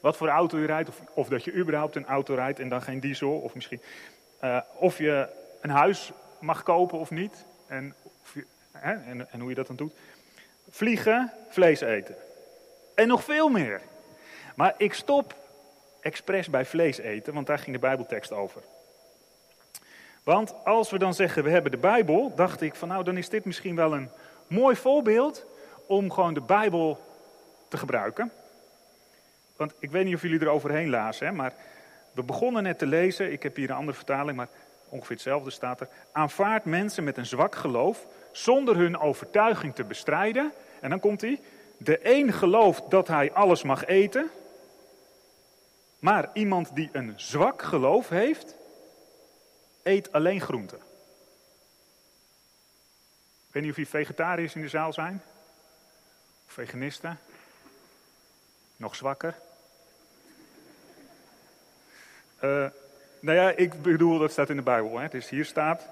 Wat 0.00 0.16
voor 0.16 0.28
auto 0.28 0.58
je 0.58 0.66
rijdt, 0.66 0.88
of, 0.88 1.00
of 1.14 1.28
dat 1.28 1.44
je 1.44 1.54
überhaupt 1.54 1.96
een 1.96 2.06
auto 2.06 2.34
rijdt 2.34 2.58
en 2.58 2.68
dan 2.68 2.82
geen 2.82 3.00
diesel, 3.00 3.32
of 3.32 3.54
misschien. 3.54 3.80
Uh, 4.44 4.60
of 4.78 4.98
je 4.98 5.28
een 5.60 5.70
huis 5.70 6.12
mag 6.40 6.62
kopen 6.62 6.98
of 6.98 7.10
niet. 7.10 7.44
En 7.66 7.94
hè, 8.80 8.92
en, 8.92 9.30
en 9.30 9.40
hoe 9.40 9.48
je 9.48 9.54
dat 9.54 9.66
dan 9.66 9.76
doet. 9.76 9.92
Vliegen, 10.70 11.32
vlees 11.48 11.80
eten. 11.80 12.16
En 12.94 13.08
nog 13.08 13.24
veel 13.24 13.48
meer. 13.48 13.80
Maar 14.54 14.74
ik 14.76 14.94
stop 14.94 15.34
expres 16.00 16.50
bij 16.50 16.64
vlees 16.64 16.98
eten, 16.98 17.34
want 17.34 17.46
daar 17.46 17.58
ging 17.58 17.76
de 17.76 17.82
Bijbeltekst 17.82 18.32
over. 18.32 18.62
Want 20.24 20.54
als 20.64 20.90
we 20.90 20.98
dan 20.98 21.14
zeggen 21.14 21.44
we 21.44 21.50
hebben 21.50 21.70
de 21.70 21.76
Bijbel, 21.76 22.32
dacht 22.34 22.60
ik 22.60 22.74
van 22.74 22.88
nou 22.88 23.04
dan 23.04 23.16
is 23.16 23.28
dit 23.28 23.44
misschien 23.44 23.76
wel 23.76 23.94
een 23.94 24.10
mooi 24.46 24.76
voorbeeld 24.76 25.46
om 25.86 26.10
gewoon 26.10 26.34
de 26.34 26.40
Bijbel 26.40 27.00
te 27.68 27.76
gebruiken. 27.76 28.32
Want 29.56 29.74
ik 29.78 29.90
weet 29.90 30.04
niet 30.04 30.14
of 30.14 30.22
jullie 30.22 30.40
er 30.40 30.48
overheen 30.48 30.90
lazen, 30.90 31.34
maar 31.34 31.52
we 32.12 32.22
begonnen 32.22 32.62
net 32.62 32.78
te 32.78 32.86
lezen. 32.86 33.32
Ik 33.32 33.42
heb 33.42 33.56
hier 33.56 33.70
een 33.70 33.76
andere 33.76 33.96
vertaling, 33.96 34.36
maar 34.36 34.48
ongeveer 34.88 35.16
hetzelfde 35.16 35.50
staat 35.50 35.80
er. 35.80 35.88
Aanvaard 36.12 36.64
mensen 36.64 37.04
met 37.04 37.16
een 37.16 37.26
zwak 37.26 37.54
geloof 37.54 38.06
zonder 38.36 38.76
hun 38.76 38.98
overtuiging 38.98 39.74
te 39.74 39.84
bestrijden. 39.84 40.52
En 40.80 40.90
dan 40.90 41.00
komt 41.00 41.20
hij. 41.20 41.40
De 41.78 41.98
een 42.02 42.32
gelooft 42.32 42.90
dat 42.90 43.08
hij 43.08 43.32
alles 43.32 43.62
mag 43.62 43.86
eten. 43.86 44.30
Maar 45.98 46.30
iemand 46.32 46.74
die 46.74 46.88
een 46.92 47.12
zwak 47.16 47.62
geloof 47.62 48.08
heeft, 48.08 48.56
eet 49.82 50.12
alleen 50.12 50.40
groenten. 50.40 50.78
Ik 53.46 53.52
weet 53.52 53.62
niet 53.62 53.70
of 53.70 53.76
hier 53.76 53.86
vegetariërs 53.86 54.54
in 54.54 54.60
de 54.60 54.68
zaal 54.68 54.92
zijn. 54.92 55.22
Of 56.46 56.52
veganisten. 56.52 57.18
Nog 58.76 58.96
zwakker. 58.96 59.34
Uh, 62.44 62.66
nou 63.20 63.38
ja, 63.38 63.50
ik 63.50 63.82
bedoel, 63.82 64.18
dat 64.18 64.32
staat 64.32 64.50
in 64.50 64.56
de 64.56 64.62
Bijbel. 64.62 64.98
Hè? 64.98 65.08
Dus 65.08 65.28
hier 65.28 65.44
staat 65.44 65.88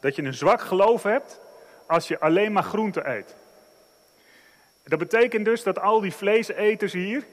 dat 0.00 0.16
je 0.16 0.22
een 0.22 0.34
zwak 0.34 0.60
geloof 0.60 1.02
hebt 1.02 1.40
als 1.86 2.08
je 2.08 2.20
alleen 2.20 2.52
maar 2.52 2.62
groente 2.62 3.06
eet. 3.06 3.34
Dat 4.84 4.98
betekent 4.98 5.44
dus 5.44 5.62
dat 5.62 5.80
al 5.80 6.00
die 6.00 6.12
vleeseters 6.12 6.92
hier 6.92 7.24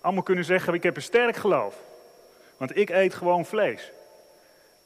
allemaal 0.00 0.22
kunnen 0.22 0.44
zeggen: 0.44 0.74
Ik 0.74 0.82
heb 0.82 0.96
een 0.96 1.02
sterk 1.02 1.36
geloof. 1.36 1.76
Want 2.56 2.76
ik 2.76 2.90
eet 2.90 3.14
gewoon 3.14 3.44
vlees. 3.44 3.92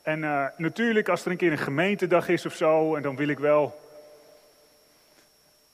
En 0.03 0.23
uh, 0.23 0.47
natuurlijk, 0.57 1.09
als 1.09 1.25
er 1.25 1.31
een 1.31 1.37
keer 1.37 1.53
een 1.53 1.59
gemeentedag 1.59 2.29
is 2.29 2.47
of 2.47 2.55
zo, 2.55 2.95
en 2.97 3.03
dan 3.03 3.17
wil 3.17 3.29
ik 3.29 3.39
wel. 3.39 3.81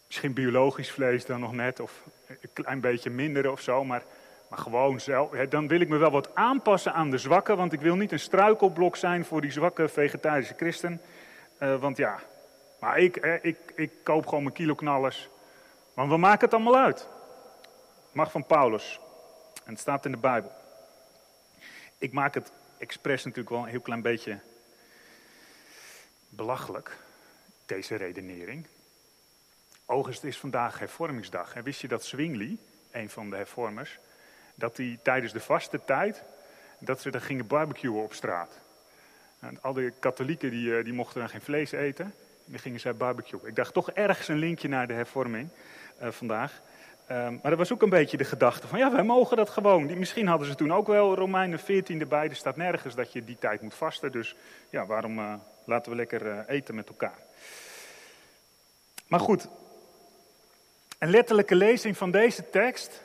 Misschien 0.06 0.32
biologisch 0.32 0.90
vlees 0.90 1.24
dan 1.24 1.40
nog 1.40 1.52
net, 1.52 1.80
of 1.80 2.02
een 2.26 2.52
klein 2.52 2.80
beetje 2.80 3.10
minder 3.10 3.50
of 3.50 3.60
zo, 3.60 3.84
maar 3.84 4.02
maar 4.48 4.58
gewoon 4.58 5.00
zelf, 5.00 5.30
dan 5.30 5.68
wil 5.68 5.80
ik 5.80 5.88
me 5.88 5.96
wel 5.96 6.10
wat 6.10 6.34
aanpassen 6.34 6.92
aan 6.92 7.10
de 7.10 7.18
zwakken, 7.18 7.56
want 7.56 7.72
ik 7.72 7.80
wil 7.80 7.96
niet 7.96 8.12
een 8.12 8.20
struikelblok 8.20 8.96
zijn 8.96 9.24
voor 9.24 9.40
die 9.40 9.50
zwakke 9.50 9.88
vegetarische 9.88 10.54
christen. 10.56 11.00
Uh, 11.62 11.80
want 11.80 11.96
ja, 11.96 12.18
maar 12.78 12.98
ik, 12.98 13.16
ik, 13.42 13.58
ik 13.74 13.92
koop 14.02 14.26
gewoon 14.26 14.42
mijn 14.42 14.54
kiloknallers. 14.54 15.28
Want 15.94 16.10
we 16.10 16.16
maken 16.16 16.44
het 16.44 16.54
allemaal 16.54 16.76
uit. 16.76 17.08
Mag 18.12 18.30
van 18.30 18.46
Paulus. 18.46 19.00
En 19.64 19.72
het 19.72 19.80
staat 19.80 20.04
in 20.04 20.10
de 20.10 20.16
Bijbel. 20.16 20.52
Ik 21.98 22.12
maak 22.12 22.34
het 22.34 22.52
expres 22.78 23.24
natuurlijk 23.24 23.50
wel 23.54 23.62
een 23.62 23.68
heel 23.68 23.80
klein 23.80 24.02
beetje 24.02 24.40
belachelijk, 26.28 26.96
deze 27.66 27.94
redenering. 27.96 28.66
Het 29.86 30.24
is 30.24 30.38
vandaag 30.38 30.78
hervormingsdag. 30.78 31.54
Wist 31.54 31.80
je 31.80 31.88
dat 31.88 32.04
Zwingli, 32.04 32.58
een 32.90 33.10
van 33.10 33.30
de 33.30 33.36
hervormers, 33.36 33.98
dat 34.54 34.76
die 34.76 34.98
tijdens 35.02 35.32
de 35.32 35.40
vaste 35.40 35.84
tijd, 35.84 36.22
dat 36.78 37.00
ze 37.00 37.10
dan 37.10 37.20
gingen 37.20 37.46
barbecuen 37.46 38.02
op 38.02 38.12
straat. 38.12 38.58
En 39.38 39.62
al 39.62 39.72
die 39.72 39.92
katholieken 39.98 40.50
die, 40.50 40.76
eh, 40.76 40.84
die 40.84 40.92
mochten 40.92 41.20
dan 41.20 41.28
geen 41.28 41.40
vlees 41.40 41.72
eten. 41.72 42.14
Dan 42.48 42.58
gingen 42.58 42.80
zij 42.80 42.94
barbecuen. 42.94 43.46
Ik 43.46 43.56
dacht 43.56 43.74
toch 43.74 43.90
ergens 43.90 44.28
een 44.28 44.38
linkje 44.38 44.68
naar 44.68 44.86
de 44.86 44.92
hervorming 44.92 45.48
uh, 46.02 46.08
vandaag. 46.10 46.60
Um, 47.10 47.16
maar 47.16 47.50
dat 47.50 47.58
was 47.58 47.72
ook 47.72 47.82
een 47.82 47.88
beetje 47.88 48.16
de 48.16 48.24
gedachte 48.24 48.66
van, 48.66 48.78
ja, 48.78 48.92
wij 48.92 49.02
mogen 49.02 49.36
dat 49.36 49.50
gewoon. 49.50 49.86
Die, 49.86 49.96
misschien 49.96 50.26
hadden 50.26 50.48
ze 50.48 50.54
toen 50.54 50.72
ook 50.72 50.86
wel 50.86 51.14
Romeinen 51.14 51.58
14 51.58 52.00
erbij. 52.00 52.28
Er 52.28 52.36
staat 52.36 52.56
nergens 52.56 52.94
dat 52.94 53.12
je 53.12 53.24
die 53.24 53.38
tijd 53.38 53.62
moet 53.62 53.74
vasten. 53.74 54.12
Dus 54.12 54.36
ja, 54.70 54.86
waarom 54.86 55.18
uh, 55.18 55.34
laten 55.64 55.90
we 55.90 55.96
lekker 55.96 56.26
uh, 56.26 56.38
eten 56.46 56.74
met 56.74 56.88
elkaar. 56.88 57.18
Maar 59.06 59.20
goed, 59.20 59.48
een 60.98 61.10
letterlijke 61.10 61.54
lezing 61.54 61.96
van 61.96 62.10
deze 62.10 62.50
tekst 62.50 63.02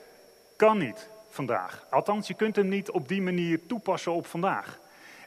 kan 0.56 0.78
niet 0.78 1.10
vandaag. 1.30 1.86
Althans, 1.90 2.28
je 2.28 2.34
kunt 2.34 2.56
hem 2.56 2.68
niet 2.68 2.92
op 2.92 3.08
die 3.08 3.22
manier 3.22 3.66
toepassen 3.68 4.12
op 4.12 4.26
vandaag. 4.26 4.80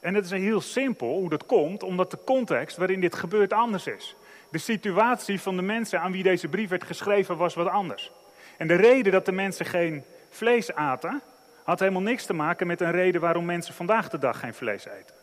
En 0.07 0.15
het 0.15 0.25
is 0.25 0.31
heel 0.31 0.61
simpel 0.61 1.09
hoe 1.09 1.29
dat 1.29 1.47
komt, 1.47 1.83
omdat 1.83 2.11
de 2.11 2.19
context 2.25 2.77
waarin 2.77 3.01
dit 3.01 3.15
gebeurt 3.15 3.53
anders 3.53 3.87
is. 3.87 4.17
De 4.51 4.59
situatie 4.59 5.41
van 5.41 5.57
de 5.57 5.63
mensen 5.63 6.01
aan 6.01 6.13
wie 6.13 6.23
deze 6.23 6.49
brief 6.49 6.69
werd 6.69 6.85
geschreven 6.85 7.37
was 7.37 7.55
wat 7.55 7.69
anders. 7.69 8.13
En 8.57 8.67
de 8.67 8.75
reden 8.75 9.13
dat 9.13 9.25
de 9.25 9.33
mensen 9.33 9.67
geen 9.67 10.05
vlees 10.31 10.75
aten, 10.75 11.23
had 11.65 11.79
helemaal 11.79 12.03
niks 12.03 12.27
te 12.27 12.33
maken 12.33 12.67
met 12.67 12.81
een 12.81 12.91
reden 12.91 13.21
waarom 13.21 13.45
mensen 13.45 13.75
vandaag 13.75 14.09
de 14.09 14.19
dag 14.19 14.41
geen 14.41 14.55
vlees 14.55 14.85
eten. 14.87 15.15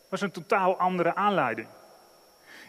Het 0.00 0.10
was 0.10 0.20
een 0.20 0.30
totaal 0.30 0.78
andere 0.78 1.14
aanleiding. 1.14 1.68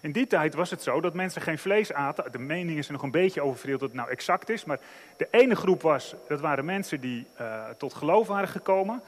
In 0.02 0.12
die 0.12 0.28
tijd 0.28 0.54
was 0.54 0.70
het 0.70 0.84
zo 0.84 1.02
dat 1.02 1.14
mensen 1.14 1.42
geen 1.42 1.60
vlees 1.60 1.94
aten. 1.94 2.32
De 2.32 2.40
mening 2.40 2.78
is 2.78 2.88
er 2.88 2.94
nog 2.94 3.04
een 3.04 3.12
beetje 3.12 3.42
over 3.42 3.60
verdeeld 3.60 3.80
dat 3.80 3.90
het 3.90 3.98
nou 3.98 4.12
exact 4.12 4.50
is. 4.50 4.66
Maar 4.66 4.80
de 5.18 5.28
ene 5.32 5.56
groep 5.56 5.82
was, 5.82 6.16
dat 6.28 6.40
waren 6.40 6.66
mensen 6.66 7.00
die 7.02 7.28
uh, 7.42 7.64
tot 7.78 7.94
geloof 7.94 8.28
waren 8.28 8.50
gekomen. 8.50 9.02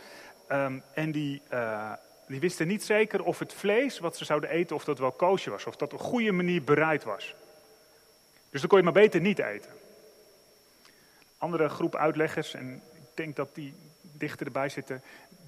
Um, 0.52 0.84
en 0.94 1.12
die, 1.12 1.42
uh, 1.54 1.92
die 2.28 2.40
wisten 2.40 2.68
niet 2.68 2.84
zeker 2.84 3.24
of 3.24 3.40
het 3.40 3.54
vlees 3.54 4.00
wat 4.00 4.18
ze 4.18 4.26
zouden 4.26 4.50
eten, 4.50 4.76
of 4.76 4.84
dat 4.84 5.00
wel 5.00 5.12
koosje 5.12 5.50
was. 5.50 5.66
Of 5.66 5.76
dat 5.76 5.94
op 5.94 6.00
een 6.00 6.06
goede 6.06 6.32
manier 6.32 6.64
bereid 6.64 7.04
was. 7.04 7.36
Dus 8.50 8.60
dan 8.60 8.70
kon 8.70 8.78
je 8.78 8.84
maar 8.84 8.94
beter 8.94 9.22
niet 9.22 9.40
eten. 9.40 9.72
Andere 11.38 11.70
groep 11.70 11.96
uitleggers, 11.96 12.54
en 12.54 12.82
ik 12.94 13.08
denk 13.14 13.36
dat 13.36 13.56
die 13.56 13.74
dichter 14.02 14.46
erbij 14.46 14.70
zitten, 14.70 15.02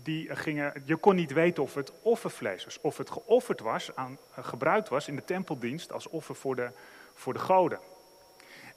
die 0.03 0.36
gingen, 0.36 0.84
je 0.86 0.96
kon 0.96 1.15
niet 1.15 1.34
weten 1.34 1.63
of 1.63 1.74
het 1.74 1.91
offervlees 2.01 2.65
was, 2.65 2.81
of 2.81 2.98
het 2.98 3.10
geofferd 3.10 3.60
was, 3.60 3.96
aan, 3.96 4.17
uh, 4.38 4.46
gebruikt 4.46 4.89
was 4.89 5.07
in 5.07 5.15
de 5.15 5.25
tempeldienst 5.25 5.91
als 5.91 6.07
offer 6.07 6.36
voor 6.36 6.55
de, 6.55 6.69
voor 7.13 7.34
de 7.34 7.39
goden. 7.39 7.79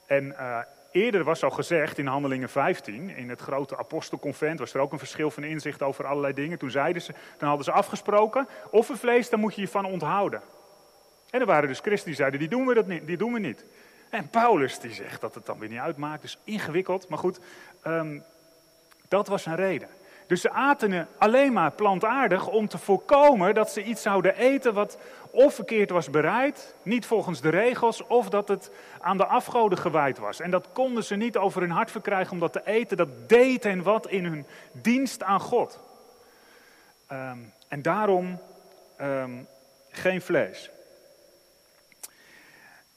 En 0.05 0.25
uh, 0.25 0.59
eerder 0.91 1.23
was 1.23 1.43
al 1.43 1.49
gezegd 1.49 1.97
in 1.97 2.07
Handelingen 2.07 2.49
15, 2.49 3.09
in 3.09 3.29
het 3.29 3.41
grote 3.41 3.77
apostelconvent, 3.77 4.59
was 4.59 4.73
er 4.73 4.79
ook 4.79 4.91
een 4.91 4.99
verschil 4.99 5.31
van 5.31 5.43
inzicht 5.43 5.81
over 5.81 6.05
allerlei 6.05 6.33
dingen. 6.33 6.57
Toen 6.57 6.71
zeiden 6.71 7.01
ze, 7.01 7.13
dan 7.37 7.47
hadden 7.47 7.65
ze 7.65 7.71
afgesproken, 7.71 8.47
offervlees, 8.71 9.29
daar 9.29 9.39
moet 9.39 9.55
je 9.55 9.61
je 9.61 9.67
van 9.67 9.85
onthouden. 9.85 10.41
En 11.29 11.39
er 11.39 11.45
waren 11.45 11.67
dus 11.67 11.79
christen 11.79 12.07
die 12.07 12.15
zeiden, 12.15 12.39
die 12.39 12.49
doen 12.49 12.65
we, 12.65 12.73
dat 12.73 12.87
niet, 12.87 13.05
die 13.05 13.17
doen 13.17 13.33
we 13.33 13.39
niet. 13.39 13.65
En 14.09 14.29
Paulus 14.29 14.79
die 14.79 14.93
zegt 14.93 15.21
dat 15.21 15.35
het 15.35 15.45
dan 15.45 15.59
weer 15.59 15.69
niet 15.69 15.79
uitmaakt, 15.79 16.21
dus 16.21 16.37
ingewikkeld. 16.43 17.09
Maar 17.09 17.17
goed, 17.17 17.39
um, 17.87 18.23
dat 19.07 19.27
was 19.27 19.45
een 19.45 19.55
reden. 19.55 19.87
Dus 20.27 20.41
ze 20.41 20.51
aten 20.51 21.07
alleen 21.17 21.53
maar 21.53 21.71
plantaardig 21.71 22.47
om 22.47 22.67
te 22.67 22.77
voorkomen 22.77 23.53
dat 23.53 23.71
ze 23.71 23.83
iets 23.83 24.01
zouden 24.01 24.35
eten 24.35 24.73
wat 24.73 24.97
of 25.31 25.53
verkeerd 25.53 25.89
was 25.89 26.09
bereid, 26.09 26.75
niet 26.83 27.05
volgens 27.05 27.41
de 27.41 27.49
regels, 27.49 28.07
of 28.07 28.29
dat 28.29 28.47
het 28.47 28.71
aan 28.99 29.17
de 29.17 29.25
afgoden 29.25 29.77
gewijd 29.77 30.17
was. 30.17 30.39
En 30.39 30.51
dat 30.51 30.67
konden 30.73 31.03
ze 31.03 31.15
niet 31.15 31.37
over 31.37 31.61
hun 31.61 31.71
hart 31.71 31.91
verkrijgen 31.91 32.31
om 32.31 32.39
dat 32.39 32.53
te 32.53 32.65
eten. 32.65 32.97
Dat 32.97 33.29
deed 33.29 33.63
hen 33.63 33.83
wat 33.83 34.07
in 34.07 34.25
hun 34.25 34.45
dienst 34.71 35.23
aan 35.23 35.39
God. 35.39 35.79
Um, 37.11 37.53
en 37.67 37.81
daarom 37.81 38.39
um, 39.01 39.47
geen 39.89 40.21
vlees. 40.21 40.69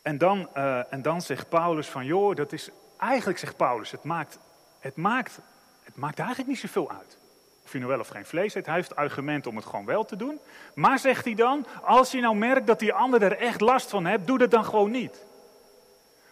En 0.02 0.18
dan, 0.18 0.48
uh, 0.56 0.92
en 0.92 1.02
dan 1.02 1.22
zegt 1.22 1.48
Paulus 1.48 1.88
van, 1.88 2.04
joh, 2.04 2.34
dat 2.34 2.52
is, 2.52 2.70
eigenlijk 2.98 3.38
zegt 3.38 3.56
Paulus, 3.56 3.90
het 3.90 4.04
maakt, 4.04 4.38
het 4.78 4.96
maakt, 4.96 5.38
het 5.82 5.96
maakt 5.96 6.18
eigenlijk 6.18 6.48
niet 6.48 6.58
zoveel 6.58 6.90
uit. 6.90 7.18
Of 7.64 7.72
je 7.72 7.78
nou 7.78 7.90
wel 7.90 8.00
of 8.00 8.08
geen 8.08 8.26
vlees 8.26 8.54
eet. 8.54 8.66
Hij 8.66 8.74
heeft 8.74 8.96
argument 8.96 9.46
om 9.46 9.56
het 9.56 9.64
gewoon 9.64 9.84
wel 9.84 10.04
te 10.04 10.16
doen. 10.16 10.40
Maar 10.74 10.98
zegt 10.98 11.24
hij 11.24 11.34
dan, 11.34 11.66
als 11.82 12.10
je 12.10 12.20
nou 12.20 12.36
merkt 12.36 12.66
dat 12.66 12.78
die 12.78 12.92
ander 12.92 13.22
er 13.22 13.38
echt 13.38 13.60
last 13.60 13.90
van 13.90 14.06
hebt, 14.06 14.26
doe 14.26 14.38
dat 14.38 14.50
dan 14.50 14.64
gewoon 14.64 14.90
niet. 14.90 15.24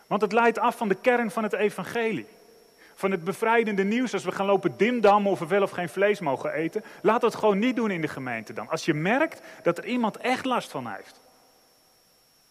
Want 0.06 0.22
het 0.22 0.32
leidt 0.32 0.58
af 0.58 0.76
van 0.76 0.88
de 0.88 0.94
kern 0.94 1.30
van 1.30 1.42
het 1.42 1.52
evangelie. 1.52 2.26
Van 2.94 3.10
het 3.10 3.24
bevrijdende 3.24 3.84
nieuws 3.84 4.12
als 4.12 4.24
we 4.24 4.32
gaan 4.32 4.46
lopen 4.46 4.76
dimdammen 4.76 5.32
of 5.32 5.38
we 5.38 5.46
wel 5.46 5.62
of 5.62 5.70
geen 5.70 5.88
vlees 5.88 6.20
mogen 6.20 6.52
eten. 6.52 6.84
Laat 7.02 7.20
dat 7.20 7.34
gewoon 7.34 7.58
niet 7.58 7.76
doen 7.76 7.90
in 7.90 8.00
de 8.00 8.08
gemeente 8.08 8.52
dan. 8.52 8.68
Als 8.68 8.84
je 8.84 8.94
merkt 8.94 9.40
dat 9.62 9.78
er 9.78 9.84
iemand 9.84 10.16
echt 10.16 10.44
last 10.44 10.70
van 10.70 10.86
heeft. 10.86 11.20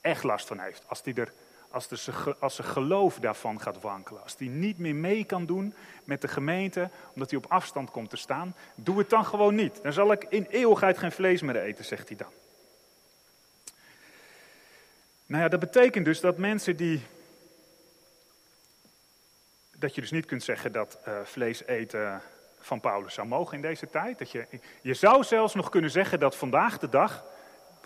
Echt 0.01 0.23
last 0.23 0.47
van 0.47 0.59
heeft. 0.59 0.83
Als 0.87 1.03
die 1.03 1.13
er 1.13 1.33
als, 1.71 1.87
de, 1.87 2.35
als 2.39 2.59
geloof 2.59 3.19
daarvan 3.19 3.61
gaat 3.61 3.81
wankelen. 3.81 4.23
Als 4.23 4.35
hij 4.37 4.47
niet 4.47 4.77
meer 4.77 4.95
mee 4.95 5.23
kan 5.23 5.45
doen 5.45 5.73
met 6.03 6.21
de 6.21 6.27
gemeente, 6.27 6.89
omdat 7.13 7.29
hij 7.29 7.39
op 7.39 7.51
afstand 7.51 7.91
komt 7.91 8.09
te 8.09 8.17
staan. 8.17 8.55
Doe 8.75 8.97
het 8.97 9.09
dan 9.09 9.25
gewoon 9.25 9.55
niet. 9.55 9.79
Dan 9.83 9.93
zal 9.93 10.11
ik 10.11 10.25
in 10.29 10.45
eeuwigheid 10.49 10.97
geen 10.97 11.11
vlees 11.11 11.41
meer 11.41 11.55
eten, 11.55 11.85
zegt 11.85 12.07
hij 12.07 12.17
dan. 12.17 12.31
Nou 15.25 15.43
ja, 15.43 15.49
dat 15.49 15.59
betekent 15.59 16.05
dus 16.05 16.19
dat 16.19 16.37
mensen 16.37 16.75
die. 16.75 17.01
Dat 19.75 19.95
je 19.95 20.01
dus 20.01 20.11
niet 20.11 20.25
kunt 20.25 20.43
zeggen 20.43 20.71
dat 20.71 20.97
uh, 21.07 21.13
vlees 21.23 21.63
eten 21.65 22.21
van 22.59 22.79
Paulus 22.79 23.13
zou 23.13 23.27
mogen 23.27 23.55
in 23.55 23.61
deze 23.61 23.89
tijd. 23.89 24.19
Dat 24.19 24.31
je, 24.31 24.47
je 24.81 24.93
zou 24.93 25.23
zelfs 25.23 25.53
nog 25.53 25.69
kunnen 25.69 25.91
zeggen 25.91 26.19
dat 26.19 26.35
vandaag 26.35 26.77
de 26.77 26.89
dag 26.89 27.23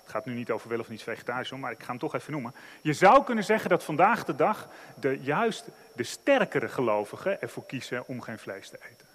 het 0.05 0.13
gaat 0.13 0.25
nu 0.25 0.33
niet 0.33 0.51
over 0.51 0.69
wel 0.69 0.79
of 0.79 0.89
niet 0.89 1.03
vegetarisch, 1.03 1.51
maar 1.51 1.71
ik 1.71 1.83
ga 1.83 1.88
hem 1.89 1.97
toch 2.00 2.15
even 2.15 2.31
noemen. 2.31 2.55
Je 2.81 2.93
zou 2.93 3.24
kunnen 3.24 3.43
zeggen 3.43 3.69
dat 3.69 3.83
vandaag 3.83 4.24
de 4.24 4.35
dag 4.35 4.69
de, 5.00 5.19
juist 5.21 5.67
de 5.95 6.03
sterkere 6.03 6.67
gelovigen 6.67 7.41
ervoor 7.41 7.65
kiezen 7.65 8.07
om 8.07 8.21
geen 8.21 8.39
vlees 8.39 8.69
te 8.69 8.79
eten. 8.91 9.07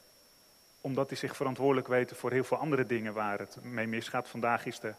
omdat 0.80 1.09
die 1.09 1.18
zich 1.18 1.37
verantwoordelijk 1.37 1.88
weten 1.88 2.16
voor 2.16 2.30
heel 2.30 2.44
veel 2.44 2.56
andere 2.56 2.87
dingen 2.87 3.12
waar 3.12 3.38
het 3.38 3.56
mee 3.62 3.87
misgaat. 3.87 4.28
Vandaag 4.28 4.66
is 4.66 4.80
de, 4.80 4.94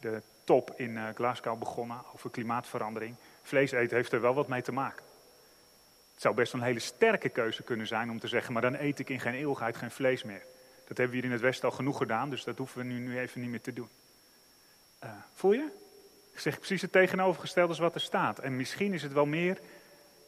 de 0.00 0.22
top 0.44 0.72
in 0.76 0.90
uh, 0.90 1.04
Glasgow 1.14 1.58
begonnen 1.58 1.98
over 2.14 2.30
klimaatverandering. 2.30 3.14
Vlees 3.42 3.70
eten 3.70 3.96
heeft 3.96 4.12
er 4.12 4.20
wel 4.20 4.34
wat 4.34 4.48
mee 4.48 4.62
te 4.62 4.72
maken. 4.72 5.04
Het 6.12 6.22
zou 6.22 6.34
best 6.34 6.52
een 6.52 6.62
hele 6.62 6.78
sterke 6.78 7.28
keuze 7.28 7.62
kunnen 7.62 7.86
zijn 7.86 8.10
om 8.10 8.18
te 8.18 8.28
zeggen, 8.28 8.52
maar 8.52 8.62
dan 8.62 8.74
eet 8.74 8.98
ik 8.98 9.08
in 9.08 9.20
geen 9.20 9.34
eeuwigheid 9.34 9.76
geen 9.76 9.90
vlees 9.90 10.22
meer. 10.22 10.42
Dat 10.88 10.96
hebben 10.96 11.10
we 11.10 11.14
hier 11.14 11.24
in 11.24 11.32
het 11.32 11.40
Westen 11.40 11.68
al 11.68 11.74
genoeg 11.74 11.96
gedaan, 11.96 12.30
dus 12.30 12.44
dat 12.44 12.58
hoeven 12.58 12.78
we 12.78 12.84
nu 12.84 13.18
even 13.18 13.40
niet 13.40 13.50
meer 13.50 13.60
te 13.60 13.72
doen. 13.72 13.88
Uh, 15.04 15.10
voel 15.34 15.52
je? 15.52 15.80
Ik 16.32 16.38
zeg 16.38 16.56
precies 16.56 16.82
het 16.82 16.92
tegenovergestelde 16.92 17.68
als 17.68 17.78
wat 17.78 17.94
er 17.94 18.00
staat. 18.00 18.38
En 18.38 18.56
misschien 18.56 18.92
is 18.92 19.02
het 19.02 19.12
wel 19.12 19.26
meer 19.26 19.58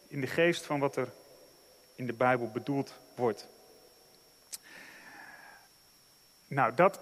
in 0.09 0.21
de 0.21 0.27
geest 0.27 0.65
van 0.65 0.81
wat 0.81 0.97
er 0.97 1.09
in 1.95 2.07
de 2.07 2.13
Bijbel 2.13 2.51
bedoeld 2.51 2.95
wordt. 3.15 3.47
Nou, 6.47 6.75
dat, 6.75 7.01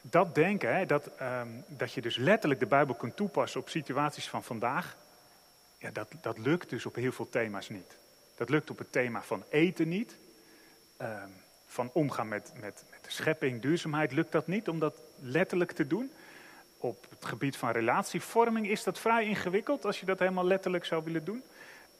dat 0.00 0.34
denken, 0.34 0.76
hè, 0.76 0.86
dat, 0.86 1.10
um, 1.20 1.64
dat 1.66 1.92
je 1.92 2.00
dus 2.00 2.16
letterlijk 2.16 2.60
de 2.60 2.66
Bijbel 2.66 2.94
kunt 2.94 3.16
toepassen 3.16 3.60
op 3.60 3.68
situaties 3.68 4.28
van 4.28 4.44
vandaag, 4.44 4.96
ja, 5.78 5.90
dat, 5.90 6.08
dat 6.20 6.38
lukt 6.38 6.70
dus 6.70 6.86
op 6.86 6.94
heel 6.94 7.12
veel 7.12 7.28
thema's 7.28 7.68
niet. 7.68 7.96
Dat 8.36 8.48
lukt 8.48 8.70
op 8.70 8.78
het 8.78 8.92
thema 8.92 9.22
van 9.22 9.44
eten 9.48 9.88
niet, 9.88 10.16
um, 11.00 11.34
van 11.66 11.90
omgaan 11.92 12.28
met, 12.28 12.52
met, 12.54 12.84
met 12.90 13.04
de 13.04 13.10
schepping, 13.10 13.62
duurzaamheid, 13.62 14.12
lukt 14.12 14.32
dat 14.32 14.46
niet 14.46 14.68
om 14.68 14.78
dat 14.78 15.00
letterlijk 15.18 15.72
te 15.72 15.86
doen. 15.86 16.12
Op 16.78 17.06
het 17.10 17.24
gebied 17.24 17.56
van 17.56 17.70
relatievorming 17.70 18.68
is 18.68 18.82
dat 18.82 18.98
vrij 18.98 19.24
ingewikkeld 19.24 19.84
als 19.84 20.00
je 20.00 20.06
dat 20.06 20.18
helemaal 20.18 20.44
letterlijk 20.44 20.84
zou 20.84 21.04
willen 21.04 21.24
doen. 21.24 21.42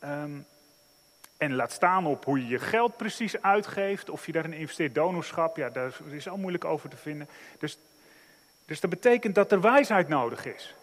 Um, 0.04 0.46
en 1.36 1.54
laat 1.54 1.72
staan 1.72 2.06
op 2.06 2.24
hoe 2.24 2.38
je 2.38 2.46
je 2.46 2.58
geld 2.58 2.96
precies 2.96 3.42
uitgeeft, 3.42 4.10
of 4.10 4.26
je 4.26 4.32
daarin 4.32 4.52
investeert, 4.52 4.94
donorschap, 4.94 5.56
ja, 5.56 5.68
daar 5.70 5.96
is 6.10 6.28
al 6.28 6.36
moeilijk 6.36 6.64
over 6.64 6.88
te 6.88 6.96
vinden. 6.96 7.28
Dus, 7.58 7.78
dus 8.64 8.80
dat 8.80 8.90
betekent 8.90 9.34
dat 9.34 9.52
er 9.52 9.60
wijsheid 9.60 10.08
nodig 10.08 10.46
is. 10.46 10.74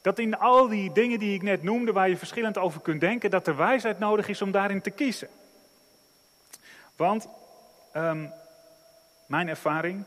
Dat 0.00 0.18
in 0.18 0.38
al 0.38 0.68
die 0.68 0.92
dingen 0.92 1.18
die 1.18 1.34
ik 1.34 1.42
net 1.42 1.62
noemde, 1.62 1.92
waar 1.92 2.08
je 2.08 2.16
verschillend 2.16 2.58
over 2.58 2.80
kunt 2.80 3.00
denken, 3.00 3.30
dat 3.30 3.46
er 3.46 3.56
wijsheid 3.56 3.98
nodig 3.98 4.28
is 4.28 4.42
om 4.42 4.50
daarin 4.50 4.80
te 4.80 4.90
kiezen. 4.90 5.28
Want 6.96 7.28
um, 7.96 8.32
mijn 9.26 9.48
ervaring, 9.48 10.04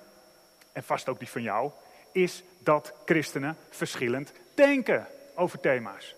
en 0.72 0.84
vast 0.84 1.10
ook 1.10 1.20
die 1.20 1.30
van 1.30 1.42
jou, 1.42 1.72
is 2.12 2.44
dat 2.64 2.94
christenen 3.06 3.58
verschillend 3.70 4.32
denken 4.54 5.08
over 5.36 5.60
thema's. 5.60 6.16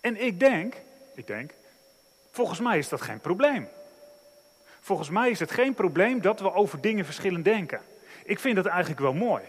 En 0.00 0.22
ik 0.22 0.40
denk, 0.40 0.74
ik 1.14 1.26
denk, 1.26 1.52
volgens 2.30 2.60
mij 2.60 2.78
is 2.78 2.88
dat 2.88 3.00
geen 3.00 3.20
probleem. 3.20 3.68
Volgens 4.80 5.10
mij 5.10 5.30
is 5.30 5.40
het 5.40 5.50
geen 5.50 5.74
probleem 5.74 6.20
dat 6.20 6.40
we 6.40 6.52
over 6.52 6.80
dingen 6.80 7.04
verschillend 7.04 7.44
denken. 7.44 7.80
Ik 8.24 8.38
vind 8.38 8.56
dat 8.56 8.66
eigenlijk 8.66 9.00
wel 9.00 9.14
mooi. 9.14 9.42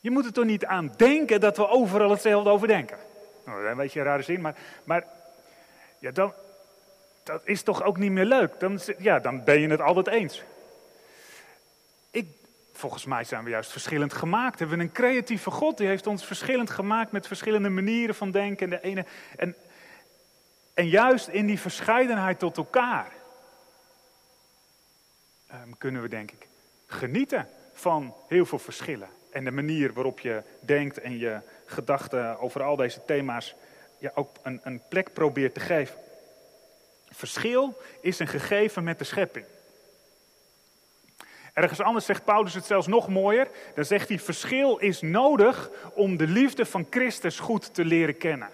Je 0.00 0.10
moet 0.10 0.24
er 0.24 0.32
toch 0.32 0.44
niet 0.44 0.66
aan 0.66 0.92
denken 0.96 1.40
dat 1.40 1.56
we 1.56 1.68
overal 1.68 2.10
hetzelfde 2.10 2.50
over 2.50 2.68
denken. 2.68 2.98
Nou, 3.44 3.66
een 3.66 3.76
beetje 3.76 4.00
een 4.00 4.06
rare 4.06 4.22
zin, 4.22 4.40
maar, 4.40 4.56
maar 4.84 5.04
ja, 5.98 6.10
dan, 6.10 6.32
dat 7.22 7.42
is 7.44 7.62
toch 7.62 7.82
ook 7.82 7.98
niet 7.98 8.10
meer 8.10 8.24
leuk. 8.24 8.60
Dan, 8.60 8.80
ja, 8.98 9.18
dan 9.18 9.44
ben 9.44 9.60
je 9.60 9.68
het 9.68 9.80
altijd 9.80 10.06
eens. 10.06 10.42
Volgens 12.76 13.04
mij 13.04 13.24
zijn 13.24 13.44
we 13.44 13.50
juist 13.50 13.70
verschillend 13.70 14.12
gemaakt. 14.12 14.58
We 14.58 14.66
hebben 14.66 14.80
een 14.80 14.92
creatieve 14.92 15.50
God, 15.50 15.76
die 15.78 15.86
heeft 15.86 16.06
ons 16.06 16.24
verschillend 16.24 16.70
gemaakt 16.70 17.12
met 17.12 17.26
verschillende 17.26 17.68
manieren 17.68 18.14
van 18.14 18.30
denken. 18.30 18.64
En, 18.64 18.70
de 18.70 18.88
ene, 18.88 19.04
en, 19.36 19.56
en 20.74 20.88
juist 20.88 21.28
in 21.28 21.46
die 21.46 21.60
verscheidenheid 21.60 22.38
tot 22.38 22.56
elkaar 22.56 23.12
um, 25.52 25.78
kunnen 25.78 26.02
we, 26.02 26.08
denk 26.08 26.30
ik, 26.30 26.48
genieten 26.86 27.48
van 27.72 28.14
heel 28.28 28.46
veel 28.46 28.58
verschillen. 28.58 29.08
En 29.30 29.44
de 29.44 29.50
manier 29.50 29.92
waarop 29.92 30.20
je 30.20 30.42
denkt 30.60 31.00
en 31.00 31.18
je 31.18 31.40
gedachten 31.66 32.38
over 32.38 32.62
al 32.62 32.76
deze 32.76 33.04
thema's 33.04 33.54
ja, 33.98 34.10
ook 34.14 34.36
een, 34.42 34.60
een 34.62 34.82
plek 34.88 35.12
probeert 35.12 35.54
te 35.54 35.60
geven. 35.60 35.96
Verschil 37.10 37.78
is 38.00 38.18
een 38.18 38.28
gegeven 38.28 38.84
met 38.84 38.98
de 38.98 39.04
schepping. 39.04 39.46
Ergens 41.54 41.80
anders 41.80 42.04
zegt 42.04 42.24
Paulus 42.24 42.54
het 42.54 42.64
zelfs 42.64 42.86
nog 42.86 43.08
mooier. 43.08 43.48
Dan 43.74 43.84
zegt 43.84 44.08
hij: 44.08 44.18
verschil 44.18 44.76
is 44.76 45.00
nodig 45.00 45.70
om 45.94 46.16
de 46.16 46.26
liefde 46.26 46.66
van 46.66 46.86
Christus 46.90 47.38
goed 47.38 47.74
te 47.74 47.84
leren 47.84 48.16
kennen. 48.16 48.48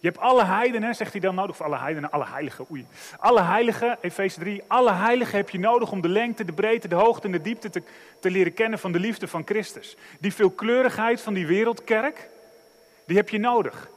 Je 0.00 0.08
hebt 0.08 0.18
alle 0.18 0.44
heidenen, 0.44 0.94
zegt 0.94 1.12
hij 1.12 1.20
dan 1.20 1.34
nodig, 1.34 1.50
of 1.50 1.66
alle 1.66 1.78
heidenen, 1.78 2.10
alle 2.10 2.26
heiligen, 2.26 2.66
oei. 2.70 2.86
Alle 3.18 3.42
heiligen, 3.42 3.98
Efeze 4.00 4.38
3, 4.38 4.62
alle 4.66 4.92
heiligen 4.92 5.36
heb 5.36 5.50
je 5.50 5.58
nodig 5.58 5.92
om 5.92 6.00
de 6.00 6.08
lengte, 6.08 6.44
de 6.44 6.52
breedte, 6.52 6.88
de 6.88 6.94
hoogte 6.94 7.26
en 7.26 7.32
de 7.32 7.40
diepte 7.40 7.70
te, 7.70 7.82
te 8.20 8.30
leren 8.30 8.54
kennen 8.54 8.78
van 8.78 8.92
de 8.92 8.98
liefde 8.98 9.28
van 9.28 9.42
Christus. 9.44 9.96
Die 10.20 10.34
veelkleurigheid 10.34 11.20
van 11.20 11.34
die 11.34 11.46
wereldkerk, 11.46 12.28
die 13.06 13.16
heb 13.16 13.28
je 13.28 13.38
nodig. 13.38 13.88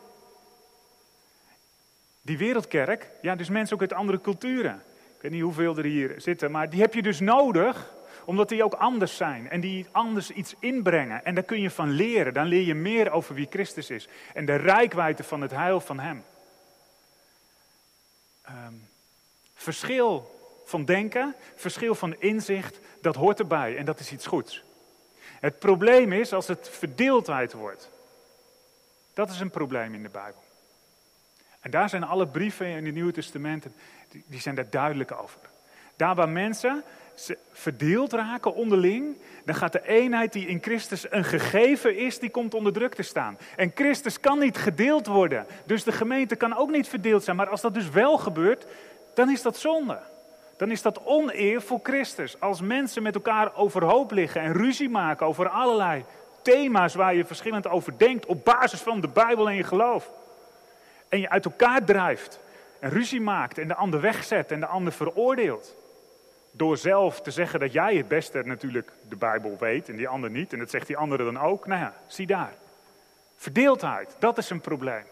Die 2.22 2.38
wereldkerk, 2.38 3.10
ja, 3.22 3.36
dus 3.36 3.50
mensen 3.50 3.76
ook 3.76 3.82
uit 3.82 3.94
andere 3.94 4.22
culturen. 4.22 4.84
Ik 5.16 5.22
weet 5.22 5.32
niet 5.32 5.42
hoeveel 5.42 5.78
er 5.78 5.84
hier 5.84 6.14
zitten, 6.18 6.52
maar 6.52 6.70
die 6.70 6.82
heb 6.82 6.94
je 6.94 7.02
dus 7.02 7.20
nodig 7.20 7.92
omdat 8.26 8.50
die 8.50 8.64
ook 8.64 8.74
anders 8.74 9.16
zijn 9.16 9.50
en 9.50 9.60
die 9.60 9.88
anders 9.92 10.32
iets 10.32 10.56
inbrengen. 10.60 11.26
En 11.26 11.36
daar 11.36 11.44
kun 11.44 11.62
je 11.62 11.70
van 11.70 11.90
leren. 11.90 12.34
Dan 12.34 12.46
leer 12.46 12.66
je 12.66 12.76
meer 12.76 13.12
over 13.12 13.36
wie 13.36 13.48
Christus 13.50 13.90
is 13.90 14.08
en 14.34 14.46
de 14.46 14.56
rijkwijde 14.56 15.24
van 15.24 15.42
het 15.42 15.52
heil 15.52 15.80
van 15.80 16.00
Hem. 16.00 16.24
Um, 18.50 18.88
verschil 19.54 20.40
van 20.66 20.86
denken, 20.86 21.36
verschil 21.56 21.96
van 21.96 22.16
inzicht, 22.20 22.80
dat 23.02 23.16
hoort 23.16 23.40
erbij 23.40 23.78
en 23.78 23.86
dat 23.86 24.00
is 24.00 24.12
iets 24.12 24.28
goeds. 24.28 24.64
Het 25.40 25.60
probleem 25.60 26.14
is 26.14 26.34
als 26.34 26.48
het 26.48 26.70
verdeeldheid 26.70 27.54
wordt. 27.54 27.90
Dat 29.14 29.30
is 29.30 29.40
een 29.40 29.50
probleem 29.50 29.94
in 29.94 30.04
de 30.04 30.10
Bijbel. 30.10 30.44
En 31.60 31.72
daar 31.72 31.90
zijn 31.90 32.04
alle 32.04 32.28
brieven 32.28 32.68
in 32.68 32.86
het 32.86 32.94
Nieuwe 32.94 33.12
Testament, 33.12 33.66
die 34.26 34.40
zijn 34.42 34.56
daar 34.56 34.70
duidelijk 34.70 35.12
over. 35.12 35.40
Daar 35.96 36.16
waar 36.16 36.30
mensen 36.30 36.84
verdeeld 37.52 38.14
raken 38.14 38.56
onderling, 38.56 39.18
dan 39.46 39.56
gaat 39.56 39.72
de 39.72 39.88
eenheid 39.88 40.34
die 40.34 40.48
in 40.48 40.62
Christus 40.62 41.12
een 41.12 41.24
gegeven 41.24 41.98
is, 41.98 42.20
die 42.20 42.30
komt 42.30 42.54
onder 42.54 42.74
druk 42.74 42.96
te 42.96 43.04
staan. 43.04 43.38
En 43.56 43.72
Christus 43.76 44.20
kan 44.20 44.40
niet 44.40 44.58
gedeeld 44.58 45.08
worden, 45.08 45.46
dus 45.66 45.84
de 45.84 45.92
gemeente 45.92 46.36
kan 46.36 46.58
ook 46.58 46.72
niet 46.72 46.88
verdeeld 46.88 47.24
zijn. 47.24 47.36
Maar 47.36 47.50
als 47.50 47.62
dat 47.62 47.74
dus 47.74 47.90
wel 47.90 48.18
gebeurt, 48.18 48.66
dan 49.14 49.30
is 49.30 49.42
dat 49.42 49.58
zonde. 49.58 50.00
Dan 50.58 50.72
is 50.72 50.82
dat 50.82 51.06
oneer 51.06 51.62
voor 51.62 51.80
Christus. 51.84 52.40
Als 52.40 52.62
mensen 52.62 53.04
met 53.04 53.16
elkaar 53.16 53.56
overhoop 53.56 54.12
liggen 54.12 54.42
en 54.42 54.54
ruzie 54.54 54.90
maken 54.90 55.26
over 55.26 55.50
allerlei 55.50 56.04
thema's 56.42 56.96
waar 56.96 57.16
je 57.16 57.26
verschillend 57.26 57.68
over 57.68 57.98
denkt 57.98 58.26
op 58.26 58.46
basis 58.46 58.80
van 58.80 59.02
de 59.02 59.08
Bijbel 59.08 59.50
en 59.50 59.56
je 59.56 59.64
geloof. 59.64 60.10
En 61.10 61.20
je 61.20 61.30
uit 61.30 61.46
elkaar 61.46 61.84
drijft 61.84 62.40
en 62.80 62.90
ruzie 62.90 63.22
maakt 63.22 63.58
en 63.58 63.68
de 63.68 63.76
ander 63.76 64.02
wegzet 64.02 64.52
en 64.52 64.60
de 64.60 64.66
ander 64.66 64.94
veroordeelt. 64.94 65.76
Door 66.52 66.78
zelf 66.78 67.22
te 67.22 67.32
zeggen 67.32 67.60
dat 67.60 67.74
jij 67.74 67.96
het 67.96 68.08
beste 68.08 68.42
natuurlijk 68.44 68.92
de 69.10 69.16
Bijbel 69.16 69.58
weet 69.60 69.90
en 69.90 69.96
die 69.96 70.08
ander 70.08 70.30
niet. 70.30 70.54
En 70.54 70.60
dat 70.60 70.70
zegt 70.70 70.88
die 70.88 70.98
andere 70.98 71.24
dan 71.24 71.40
ook. 71.40 71.68
Nou 71.68 71.82
ja, 71.82 71.94
zie 72.08 72.28
daar. 72.28 72.54
Verdeeldheid, 73.36 74.16
dat 74.20 74.38
is 74.38 74.50
een 74.50 74.62
probleem. 74.62 75.04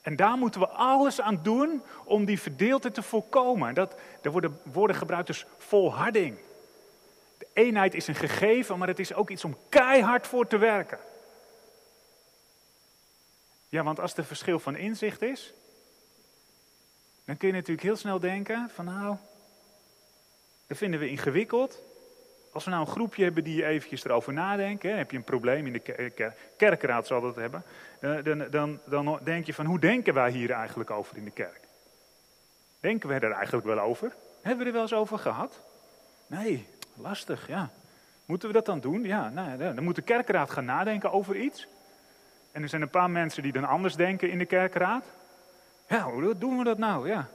En 0.00 0.16
daar 0.16 0.36
moeten 0.36 0.60
we 0.60 0.68
alles 0.68 1.20
aan 1.20 1.40
doen 1.42 1.82
om 2.04 2.24
die 2.24 2.40
verdeeldheid 2.40 2.94
te 2.94 3.02
voorkomen. 3.02 3.74
Dat, 3.74 3.96
er 4.22 4.30
worden 4.30 4.60
woorden 4.62 4.96
gebruikt 4.96 5.28
als 5.28 5.46
volharding. 5.58 6.38
De 7.38 7.46
eenheid 7.52 7.94
is 7.94 8.06
een 8.06 8.14
gegeven, 8.14 8.78
maar 8.78 8.88
het 8.88 8.98
is 8.98 9.14
ook 9.14 9.30
iets 9.30 9.44
om 9.44 9.56
keihard 9.68 10.26
voor 10.26 10.46
te 10.46 10.56
werken. 10.56 10.98
Ja, 13.68 13.82
want 13.82 14.00
als 14.00 14.16
er 14.16 14.24
verschil 14.24 14.58
van 14.58 14.76
inzicht 14.76 15.22
is, 15.22 15.54
dan 17.24 17.36
kun 17.36 17.48
je 17.48 17.54
natuurlijk 17.54 17.82
heel 17.82 17.96
snel 17.96 18.20
denken 18.20 18.70
van 18.74 18.84
nou, 18.84 19.16
dat 20.66 20.76
vinden 20.76 21.00
we 21.00 21.08
ingewikkeld. 21.08 21.82
Als 22.52 22.64
we 22.64 22.70
nou 22.70 22.82
een 22.86 22.92
groepje 22.92 23.24
hebben 23.24 23.44
die 23.44 23.66
eventjes 23.66 24.04
erover 24.04 24.32
nadenken, 24.32 24.90
hè, 24.90 24.96
heb 24.96 25.10
je 25.10 25.16
een 25.16 25.24
probleem 25.24 25.66
in 25.66 25.72
de 25.72 26.32
kerkraad 26.56 27.06
zal 27.06 27.20
dat 27.20 27.36
hebben, 27.36 27.62
eh, 28.00 28.22
dan, 28.22 28.46
dan, 28.50 28.80
dan 28.84 29.18
denk 29.22 29.46
je 29.46 29.54
van 29.54 29.66
hoe 29.66 29.78
denken 29.78 30.14
wij 30.14 30.30
hier 30.30 30.50
eigenlijk 30.50 30.90
over 30.90 31.16
in 31.16 31.24
de 31.24 31.30
kerk? 31.30 31.60
Denken 32.80 33.08
we 33.08 33.14
er 33.14 33.32
eigenlijk 33.32 33.66
wel 33.66 33.78
over? 33.78 34.14
Hebben 34.42 34.62
we 34.62 34.66
er 34.66 34.72
wel 34.72 34.82
eens 34.82 34.94
over 34.94 35.18
gehad? 35.18 35.60
Nee, 36.26 36.66
lastig, 36.94 37.46
ja. 37.46 37.70
Moeten 38.24 38.48
we 38.48 38.54
dat 38.54 38.66
dan 38.66 38.80
doen? 38.80 39.02
Ja, 39.02 39.28
nou, 39.28 39.58
dan 39.58 39.84
moet 39.84 39.94
de 39.94 40.02
kerkraad 40.02 40.50
gaan 40.50 40.64
nadenken 40.64 41.12
over 41.12 41.36
iets. 41.36 41.66
En 42.52 42.62
er 42.62 42.68
zijn 42.68 42.82
een 42.82 42.90
paar 42.90 43.10
mensen 43.10 43.42
die 43.42 43.52
dan 43.52 43.64
anders 43.64 43.96
denken 43.96 44.30
in 44.30 44.38
de 44.38 44.46
kerkraad. 44.46 45.04
Ja, 45.88 46.10
hoe 46.10 46.38
doen 46.38 46.58
we 46.58 46.64
dat 46.64 46.78
nou? 46.78 47.08
Ja, 47.08 47.28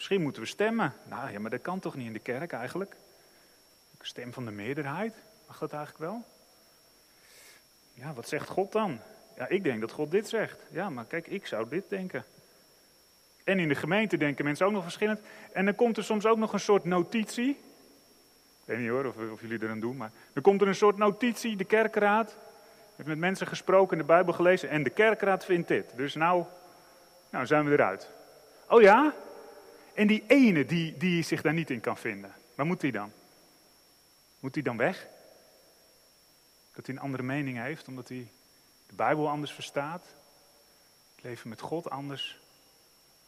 Misschien 0.00 0.22
moeten 0.22 0.42
we 0.42 0.48
stemmen. 0.48 0.92
Nou 1.04 1.32
ja, 1.32 1.38
maar 1.38 1.50
dat 1.50 1.60
kan 1.60 1.78
toch 1.78 1.94
niet 1.94 2.06
in 2.06 2.12
de 2.12 2.18
kerk 2.18 2.52
eigenlijk? 2.52 2.96
Stem 4.00 4.32
van 4.32 4.44
de 4.44 4.50
meerderheid, 4.50 5.14
mag 5.46 5.58
dat 5.58 5.72
eigenlijk 5.72 6.04
wel? 6.04 6.24
Ja, 7.94 8.12
wat 8.12 8.28
zegt 8.28 8.48
God 8.48 8.72
dan? 8.72 9.00
Ja, 9.36 9.48
ik 9.48 9.64
denk 9.64 9.80
dat 9.80 9.90
God 9.90 10.10
dit 10.10 10.28
zegt. 10.28 10.58
Ja, 10.70 10.90
maar 10.90 11.04
kijk, 11.04 11.26
ik 11.26 11.46
zou 11.46 11.68
dit 11.68 11.84
denken. 11.88 12.24
En 13.44 13.58
in 13.58 13.68
de 13.68 13.74
gemeente 13.74 14.16
denken 14.16 14.44
mensen 14.44 14.66
ook 14.66 14.72
nog 14.72 14.82
verschillend. 14.82 15.20
En 15.52 15.64
dan 15.64 15.74
komt 15.74 15.96
er 15.96 16.04
soms 16.04 16.26
ook 16.26 16.38
nog 16.38 16.52
een 16.52 16.60
soort 16.60 16.84
notitie. 16.84 17.50
Ik 17.50 18.64
weet 18.64 18.78
niet 18.78 18.88
hoor 18.88 19.04
of, 19.04 19.14
of 19.32 19.40
jullie 19.40 19.58
er 19.58 19.70
aan 19.70 19.80
doen, 19.80 19.96
maar 19.96 20.10
dan 20.32 20.42
komt 20.42 20.60
er 20.60 20.68
een 20.68 20.74
soort 20.74 20.96
notitie. 20.96 21.56
De 21.56 21.64
kerkraad 21.64 22.36
heeft 22.96 23.08
met 23.08 23.18
mensen 23.18 23.46
gesproken, 23.46 23.98
de 23.98 24.04
Bijbel 24.04 24.32
gelezen 24.32 24.68
en 24.68 24.82
de 24.82 24.90
kerkraad 24.90 25.44
vindt 25.44 25.68
dit. 25.68 25.92
Dus 25.96 26.14
nou, 26.14 26.44
nou 27.30 27.46
zijn 27.46 27.64
we 27.64 27.72
eruit. 27.72 28.10
Oh 28.68 28.80
ja? 28.80 29.14
En 30.00 30.06
die 30.06 30.24
ene 30.26 30.64
die, 30.64 30.96
die 30.96 31.22
zich 31.22 31.42
daar 31.42 31.52
niet 31.52 31.70
in 31.70 31.80
kan 31.80 31.96
vinden, 31.96 32.34
waar 32.54 32.66
moet 32.66 32.80
die 32.80 32.92
dan? 32.92 33.12
Moet 34.38 34.54
die 34.54 34.62
dan 34.62 34.76
weg? 34.76 35.08
Dat 36.72 36.86
hij 36.86 36.94
een 36.94 37.00
andere 37.00 37.22
mening 37.22 37.58
heeft, 37.58 37.88
omdat 37.88 38.08
hij 38.08 38.30
de 38.86 38.94
Bijbel 38.94 39.28
anders 39.28 39.52
verstaat? 39.52 40.02
Het 41.14 41.24
leven 41.24 41.48
met 41.48 41.60
God 41.60 41.90
anders 41.90 42.40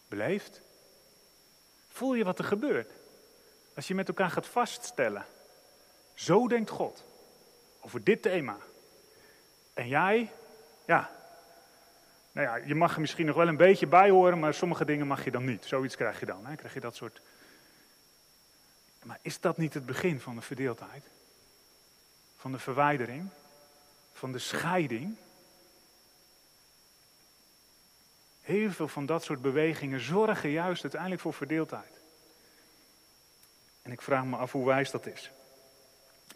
beleeft? 0.09 0.61
Voel 1.89 2.15
je 2.15 2.25
wat 2.25 2.39
er 2.39 2.45
gebeurt? 2.45 2.93
Als 3.75 3.89
je 3.89 3.95
met 3.95 4.09
elkaar 4.09 4.31
gaat 4.31 4.47
vaststellen. 4.47 5.27
Zo 6.15 6.49
denkt 6.49 6.71
God. 6.71 7.05
Over 7.81 8.05
dit 8.05 8.23
thema. 8.23 8.57
En 9.75 9.89
jij, 9.89 10.31
ja. 10.87 11.11
Nou 12.33 12.47
ja, 12.47 12.67
je 12.67 12.75
mag 12.75 12.95
er 12.95 13.01
misschien 13.01 13.27
nog 13.27 13.37
wel 13.37 13.49
een 13.49 13.57
beetje 13.57 13.87
bij 13.87 14.11
horen, 14.11 14.39
maar 14.39 14.55
sommige 14.55 14.85
dingen 14.85 15.07
mag 15.07 15.25
je 15.25 15.31
dan 15.31 15.45
niet. 15.45 15.65
Zoiets 15.65 15.97
krijg 15.97 16.21
je 16.21 16.27
dan. 16.27 16.47
Hè? 16.47 16.55
Krijg 16.55 16.75
je 16.75 16.81
dat 16.81 16.97
soort. 16.97 17.21
Maar 19.03 19.19
is 19.23 19.41
dat 19.41 19.57
niet 19.57 19.75
het 19.75 19.87
begin 19.87 20.21
van 20.21 20.35
de 20.35 20.41
verdeeldheid? 20.41 21.05
Van 22.37 22.53
de 22.53 22.59
verwijdering? 22.59 23.29
Van 24.13 24.33
de 24.33 24.39
scheiding? 24.39 25.17
Heel 28.41 28.71
veel 28.71 28.89
van 28.89 29.07
dat 29.07 29.25
soort 29.25 29.43
bewegingen 29.43 30.01
zorgen 30.01 30.51
juist 30.51 30.83
uiteindelijk 30.83 31.21
voor 31.21 31.35
verdeeldheid. 31.35 32.01
En 33.83 33.93
ik 33.93 34.03
vraag 34.03 34.25
me 34.25 34.37
af 34.37 34.53
hoe 34.53 34.67
wijs 34.67 34.91
dat 34.91 35.07
is. 35.07 35.31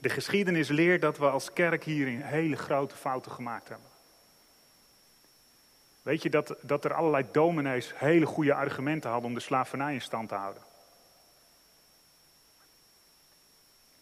De 0.00 0.08
geschiedenis 0.08 0.68
leert 0.68 1.00
dat 1.00 1.18
we 1.18 1.28
als 1.28 1.52
kerk 1.52 1.84
hierin 1.84 2.20
hele 2.20 2.56
grote 2.56 2.96
fouten 2.96 3.32
gemaakt 3.32 3.68
hebben. 3.68 3.95
Weet 6.06 6.22
je 6.22 6.30
dat, 6.30 6.54
dat 6.60 6.84
er 6.84 6.94
allerlei 6.94 7.24
dominees 7.32 7.92
hele 7.96 8.26
goede 8.26 8.54
argumenten 8.54 9.10
hadden 9.10 9.28
om 9.28 9.34
de 9.34 9.40
slavernij 9.40 9.92
in 9.92 10.00
stand 10.00 10.28
te 10.28 10.34
houden? 10.34 10.62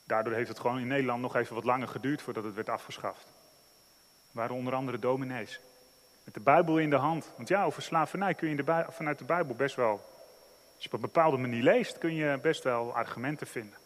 Daardoor 0.04 0.32
heeft 0.32 0.48
het 0.48 0.58
gewoon 0.58 0.78
in 0.78 0.86
Nederland 0.86 1.22
nog 1.22 1.36
even 1.36 1.54
wat 1.54 1.64
langer 1.64 1.88
geduurd 1.88 2.22
voordat 2.22 2.44
het 2.44 2.54
werd 2.54 2.68
afgeschaft. 2.68 3.24
Er 3.24 4.30
waren 4.32 4.56
onder 4.56 4.74
andere 4.74 4.98
dominees. 4.98 5.60
Met 6.24 6.34
de 6.34 6.40
Bijbel 6.40 6.78
in 6.78 6.90
de 6.90 6.96
hand. 6.96 7.30
Want 7.36 7.48
ja, 7.48 7.64
over 7.64 7.82
slavernij 7.82 8.34
kun 8.34 8.48
je 8.48 8.56
de 8.56 8.84
vanuit 8.88 9.18
de 9.18 9.24
Bijbel 9.24 9.54
best 9.54 9.76
wel. 9.76 9.92
Als 10.74 10.84
je 10.84 10.86
op 10.86 10.92
een 10.92 11.00
bepaalde 11.00 11.36
manier 11.36 11.62
leest, 11.62 11.98
kun 11.98 12.14
je 12.14 12.38
best 12.42 12.62
wel 12.62 12.94
argumenten 12.94 13.46
vinden. 13.46 13.78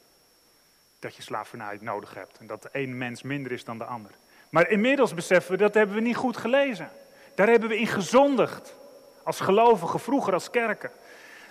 Dat 0.99 1.17
je 1.17 1.23
slavernij 1.23 1.79
nodig 1.81 2.15
hebt. 2.15 2.39
En 2.39 2.47
dat 2.47 2.63
de 2.63 2.69
een 2.73 2.99
mens 2.99 3.23
minder 3.23 3.53
is 3.53 3.65
dan 3.65 3.79
de 3.79 3.85
ander. 3.85 4.11
Maar 4.51 4.71
inmiddels 4.71 5.15
beseffen 5.15 5.53
we 5.53 5.59
dat 5.59 5.75
hebben 5.75 5.95
we 5.95 6.01
niet 6.03 6.17
goed 6.17 6.37
gelezen. 6.37 6.91
Daar 7.39 7.49
hebben 7.49 7.69
we 7.69 7.79
in 7.79 7.87
gezondigd. 7.87 8.75
Als 9.23 9.41
gelovigen, 9.41 10.01
vroeger 10.01 10.33
als 10.33 10.51
kerken. 10.51 10.91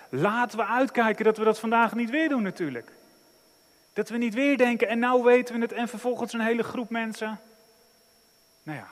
Laten 0.08 0.58
we 0.58 0.64
uitkijken 0.64 1.24
dat 1.24 1.36
we 1.38 1.44
dat 1.44 1.58
vandaag 1.58 1.94
niet 1.94 2.10
weer 2.10 2.28
doen 2.28 2.42
natuurlijk. 2.42 2.92
Dat 3.92 4.08
we 4.08 4.16
niet 4.16 4.34
weer 4.34 4.56
denken 4.56 4.88
en 4.88 4.98
nou 4.98 5.22
weten 5.22 5.54
we 5.54 5.60
het 5.60 5.72
en 5.72 5.88
vervolgens 5.88 6.32
een 6.32 6.40
hele 6.40 6.62
groep 6.62 6.90
mensen. 6.90 7.40
Nou 8.62 8.78
ja, 8.78 8.88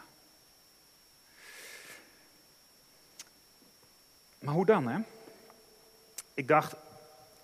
Maar 4.39 4.55
hoe 4.55 4.67
dan, 4.67 4.89
hè? 4.89 4.99
Ik 6.35 6.49
dacht 6.49 6.75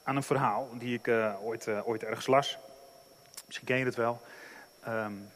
aan 0.02 0.16
een 0.16 0.22
verhaal 0.22 0.68
die 0.78 0.94
ik 0.94 1.06
uh, 1.06 1.44
ooit, 1.44 1.66
uh, 1.66 1.88
ooit 1.88 2.02
ergens 2.02 2.26
las. 2.26 2.58
Misschien 3.46 3.66
ken 3.66 3.78
je 3.78 3.84
het 3.84 3.94
wel. 3.94 4.20
Um, 4.88 5.30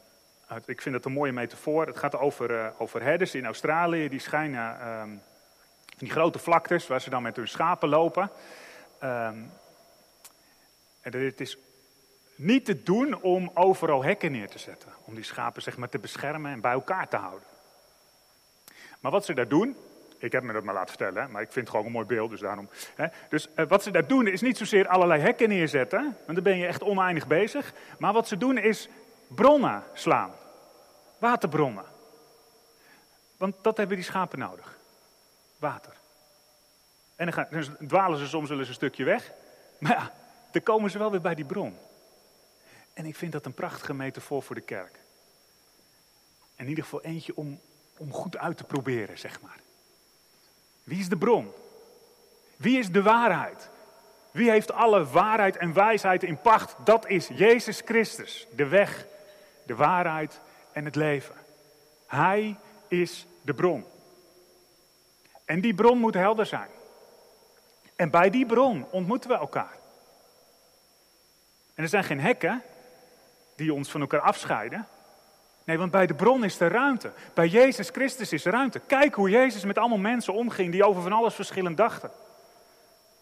ik 0.65 0.83
vind 0.83 0.95
het 0.95 1.05
een 1.05 1.13
mooie 1.13 1.33
metafoor. 1.33 1.87
Het 1.87 1.97
gaat 1.97 2.19
over, 2.19 2.51
uh, 2.51 2.67
over 2.79 3.03
herders 3.03 3.35
in 3.35 3.45
Australië. 3.45 4.09
Die 4.09 4.21
schijnen 4.21 4.89
um, 4.89 5.23
die 5.97 6.11
grote 6.11 6.39
vlaktes 6.39 6.87
waar 6.87 7.01
ze 7.01 7.11
dan 7.11 7.23
met 7.23 7.37
hun 7.37 7.49
schapen 7.49 7.89
lopen. 7.89 8.31
Um, 9.03 9.51
en 11.01 11.13
het 11.13 11.41
is 11.41 11.57
niet 12.35 12.65
te 12.65 12.83
doen 12.83 13.23
om 13.23 13.51
overal 13.55 14.05
hekken 14.05 14.33
neer 14.33 14.49
te 14.49 14.59
zetten. 14.59 14.93
Om 15.05 15.15
die 15.15 15.25
schapen 15.25 15.63
zeg 15.63 15.77
maar, 15.77 15.89
te 15.89 15.99
beschermen 15.99 16.53
en 16.53 16.61
bij 16.61 16.73
elkaar 16.73 17.09
te 17.09 17.17
houden. 17.17 17.49
Maar 19.01 19.13
wat 19.13 19.25
ze 19.25 19.35
daar 19.35 19.49
doen, 19.49 19.77
ik 20.19 20.33
heb 20.33 20.43
me 20.43 20.53
dat 20.53 20.65
maar 20.65 20.75
laten 20.75 20.97
vertellen, 20.97 21.31
maar 21.31 21.43
ik 21.43 21.53
vind 21.53 21.67
het 21.67 21.71
gewoon 21.71 21.87
een 21.87 21.93
mooi 21.93 22.07
beeld, 22.07 22.31
dus 22.31 22.41
daarom. 22.41 22.69
Hè. 22.95 23.07
Dus 23.29 23.49
uh, 23.57 23.67
wat 23.67 23.83
ze 23.83 23.91
daar 23.91 24.07
doen 24.07 24.27
is 24.27 24.41
niet 24.41 24.57
zozeer 24.57 24.89
allerlei 24.89 25.21
hekken 25.21 25.49
neerzetten, 25.49 26.03
want 26.03 26.35
dan 26.35 26.43
ben 26.43 26.57
je 26.57 26.67
echt 26.67 26.83
oneindig 26.83 27.27
bezig. 27.27 27.73
Maar 27.99 28.13
wat 28.13 28.29
ze 28.29 28.37
doen 28.37 28.59
is 28.59 28.89
bronnen 29.29 29.85
slaan. 29.93 30.33
Waterbronnen. 31.19 31.85
Want 33.37 33.55
dat 33.63 33.77
hebben 33.77 33.97
die 33.97 34.05
schapen 34.05 34.39
nodig. 34.39 34.79
Water. 35.59 35.93
En 37.17 37.25
dan, 37.25 37.35
gaan, 37.35 37.47
dan 37.51 37.89
dwalen 37.89 38.19
ze 38.19 38.27
soms 38.27 38.49
wel 38.49 38.59
eens 38.59 38.69
een 38.69 38.75
stukje 38.75 39.05
weg. 39.05 39.33
Maar 39.79 39.93
ja, 39.93 40.13
dan 40.51 40.63
komen 40.63 40.91
ze 40.91 40.99
wel 40.99 41.11
weer 41.11 41.21
bij 41.21 41.35
die 41.35 41.45
bron. 41.45 41.79
En 42.93 43.07
ik 43.07 43.17
vind 43.17 43.33
dat 43.33 43.47
een 43.47 43.55
prachtige 43.55 43.95
metafoor 43.95 44.43
voor 44.43 44.55
de 44.55 44.61
kerk. 44.61 44.99
In 46.57 46.69
ieder 46.69 46.85
geval 46.85 47.03
eentje 47.03 47.37
om, 47.37 47.61
om 47.97 48.13
goed 48.13 48.37
uit 48.37 48.57
te 48.57 48.65
proberen, 48.65 49.19
zeg 49.19 49.41
maar. 49.41 49.61
Wie 50.83 50.99
is 50.99 51.09
de 51.09 51.17
bron? 51.17 51.53
Wie 52.57 52.79
is 52.79 52.91
de 52.91 53.03
waarheid? 53.03 53.69
Wie 54.31 54.51
heeft 54.51 54.73
alle 54.73 55.05
waarheid 55.05 55.57
en 55.57 55.73
wijsheid 55.73 56.23
in 56.23 56.41
pacht? 56.41 56.75
Dat 56.85 57.09
is 57.09 57.29
Jezus 57.29 57.83
Christus, 57.85 58.47
de 58.55 58.67
weg, 58.67 59.07
de 59.67 59.75
waarheid 59.75 60.41
en 60.73 60.85
het 60.85 60.95
leven. 60.95 61.35
Hij 62.07 62.57
is 62.89 63.27
de 63.43 63.55
bron. 63.55 63.85
En 65.45 65.61
die 65.61 65.75
bron 65.75 65.99
moet 65.99 66.15
helder 66.15 66.47
zijn. 66.47 66.69
En 67.97 68.11
bij 68.11 68.31
die 68.31 68.47
bron 68.47 68.87
ontmoeten 68.91 69.31
we 69.31 69.37
elkaar. 69.37 69.77
En 71.75 71.83
er 71.83 71.89
zijn 71.89 72.05
geen 72.05 72.21
hekken 72.21 72.63
die 73.57 73.75
ons 73.75 73.91
van 73.91 74.01
elkaar 74.01 74.21
afscheiden. 74.21 74.89
Nee, 75.65 75.79
want 75.79 75.91
bij 75.91 76.07
de 76.07 76.15
bron 76.15 76.45
is 76.45 76.61
er 76.61 76.71
ruimte. 76.71 77.13
Bij 77.35 77.49
Jezus 77.49 77.89
Christus 77.89 78.33
is 78.33 78.45
er 78.45 78.53
ruimte. 78.53 78.79
Kijk 78.79 79.15
hoe 79.15 79.31
Jezus 79.31 79.65
met 79.65 79.79
allemaal 79.79 79.99
mensen 79.99 80.35
omging 80.35 80.73
die 80.73 80.85
over 80.85 81.03
van 81.03 81.13
alles 81.13 81.35
verschillend 81.35 81.77
dachten. 81.77 82.11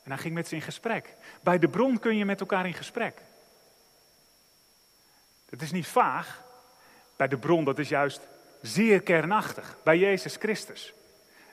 En 0.03 0.11
hij 0.11 0.21
ging 0.21 0.35
met 0.35 0.49
ze 0.49 0.55
in 0.55 0.63
gesprek. 0.63 1.17
Bij 1.43 1.59
de 1.59 1.69
bron 1.69 1.99
kun 1.99 2.17
je 2.17 2.25
met 2.25 2.41
elkaar 2.41 2.67
in 2.67 2.75
gesprek. 2.75 3.23
Het 5.51 5.63
is 5.63 5.73
niet 5.73 5.87
vaag. 5.87 6.43
Bij 7.17 7.29
de 7.29 7.39
bron, 7.39 7.65
dat 7.65 7.79
is 7.79 7.89
juist 7.89 8.21
zeer 8.63 9.03
kernachtig. 9.03 9.77
Bij 9.83 9.99
Jezus 9.99 10.37
Christus. 10.37 10.93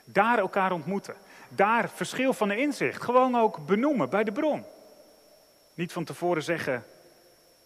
Daar 0.04 0.38
elkaar 0.38 0.72
ontmoeten. 0.72 1.14
Daar 1.48 1.90
verschil 1.90 2.32
van 2.32 2.48
de 2.48 2.56
inzicht. 2.56 3.02
Gewoon 3.02 3.36
ook 3.36 3.66
benoemen 3.66 4.10
bij 4.10 4.24
de 4.24 4.32
bron. 4.32 4.64
Niet 5.74 5.92
van 5.92 6.04
tevoren 6.04 6.42
zeggen, 6.42 6.84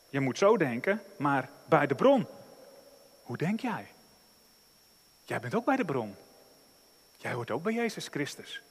je 0.08 0.20
moet 0.20 0.38
zo 0.38 0.56
denken, 0.56 1.02
maar 1.18 1.48
bij 1.68 1.86
de 1.86 1.94
bron. 1.94 2.26
Hoe 3.22 3.36
denk 3.36 3.60
jij? 3.60 3.86
Jij 5.24 5.40
bent 5.40 5.54
ook 5.54 5.64
bij 5.64 5.76
de 5.76 5.84
bron. 5.84 6.14
Jij 7.16 7.32
hoort 7.32 7.50
ook 7.50 7.62
bij 7.62 7.72
Jezus 7.72 8.08
Christus. 8.08 8.62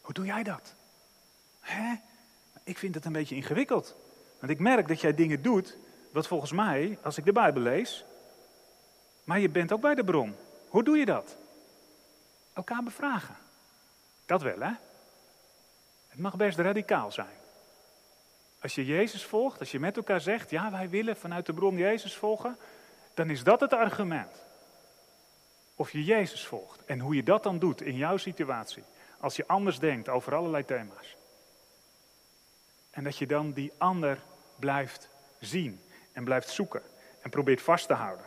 Hoe 0.00 0.14
doe 0.14 0.24
jij 0.24 0.42
dat? 0.42 0.74
Hè? 1.60 1.94
Ik 2.64 2.78
vind 2.78 2.94
het 2.94 3.04
een 3.04 3.12
beetje 3.12 3.34
ingewikkeld. 3.34 3.94
Want 4.38 4.52
ik 4.52 4.58
merk 4.58 4.88
dat 4.88 5.00
jij 5.00 5.14
dingen 5.14 5.42
doet, 5.42 5.76
wat 6.12 6.26
volgens 6.26 6.52
mij, 6.52 6.98
als 7.02 7.18
ik 7.18 7.24
de 7.24 7.32
Bijbel 7.32 7.62
lees, 7.62 8.04
maar 9.24 9.38
je 9.38 9.48
bent 9.48 9.72
ook 9.72 9.80
bij 9.80 9.94
de 9.94 10.04
bron. 10.04 10.36
Hoe 10.68 10.84
doe 10.84 10.98
je 10.98 11.04
dat? 11.04 11.36
Elkaar 12.52 12.82
bevragen. 12.82 13.36
Dat 14.26 14.42
wel, 14.42 14.60
hè? 14.60 14.72
Het 16.08 16.18
mag 16.18 16.36
best 16.36 16.58
radicaal 16.58 17.12
zijn. 17.12 17.36
Als 18.60 18.74
je 18.74 18.84
Jezus 18.84 19.24
volgt, 19.24 19.60
als 19.60 19.70
je 19.70 19.80
met 19.80 19.96
elkaar 19.96 20.20
zegt, 20.20 20.50
ja, 20.50 20.70
wij 20.70 20.88
willen 20.88 21.16
vanuit 21.16 21.46
de 21.46 21.52
bron 21.52 21.76
Jezus 21.76 22.16
volgen, 22.16 22.56
dan 23.14 23.30
is 23.30 23.42
dat 23.42 23.60
het 23.60 23.72
argument. 23.72 24.44
Of 25.74 25.90
je 25.90 26.04
Jezus 26.04 26.46
volgt 26.46 26.84
en 26.84 27.00
hoe 27.00 27.14
je 27.14 27.22
dat 27.22 27.42
dan 27.42 27.58
doet 27.58 27.82
in 27.82 27.96
jouw 27.96 28.16
situatie. 28.16 28.84
Als 29.20 29.36
je 29.36 29.46
anders 29.46 29.78
denkt 29.78 30.08
over 30.08 30.34
allerlei 30.34 30.64
thema's. 30.64 31.16
En 32.90 33.04
dat 33.04 33.16
je 33.16 33.26
dan 33.26 33.52
die 33.52 33.72
ander 33.78 34.18
blijft 34.58 35.08
zien 35.40 35.80
en 36.18 36.24
blijft 36.24 36.48
zoeken 36.48 36.82
en 37.20 37.30
probeert 37.30 37.62
vast 37.62 37.86
te 37.86 37.92
houden. 37.92 38.26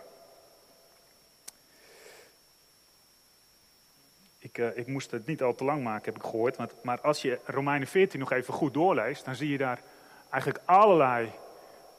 Ik, 4.39 4.57
uh, 4.57 4.77
ik 4.77 4.87
moest 4.87 5.11
het 5.11 5.25
niet 5.25 5.41
al 5.41 5.55
te 5.55 5.63
lang 5.63 5.83
maken, 5.83 6.13
heb 6.13 6.23
ik 6.23 6.29
gehoord. 6.29 6.57
Maar, 6.57 6.69
maar 6.81 7.01
als 7.01 7.21
je 7.21 7.39
Romeinen 7.45 7.87
14 7.87 8.19
nog 8.19 8.31
even 8.31 8.53
goed 8.53 8.73
doorleest, 8.73 9.25
dan 9.25 9.35
zie 9.35 9.49
je 9.49 9.57
daar 9.57 9.81
eigenlijk 10.29 10.63
allerlei 10.65 11.31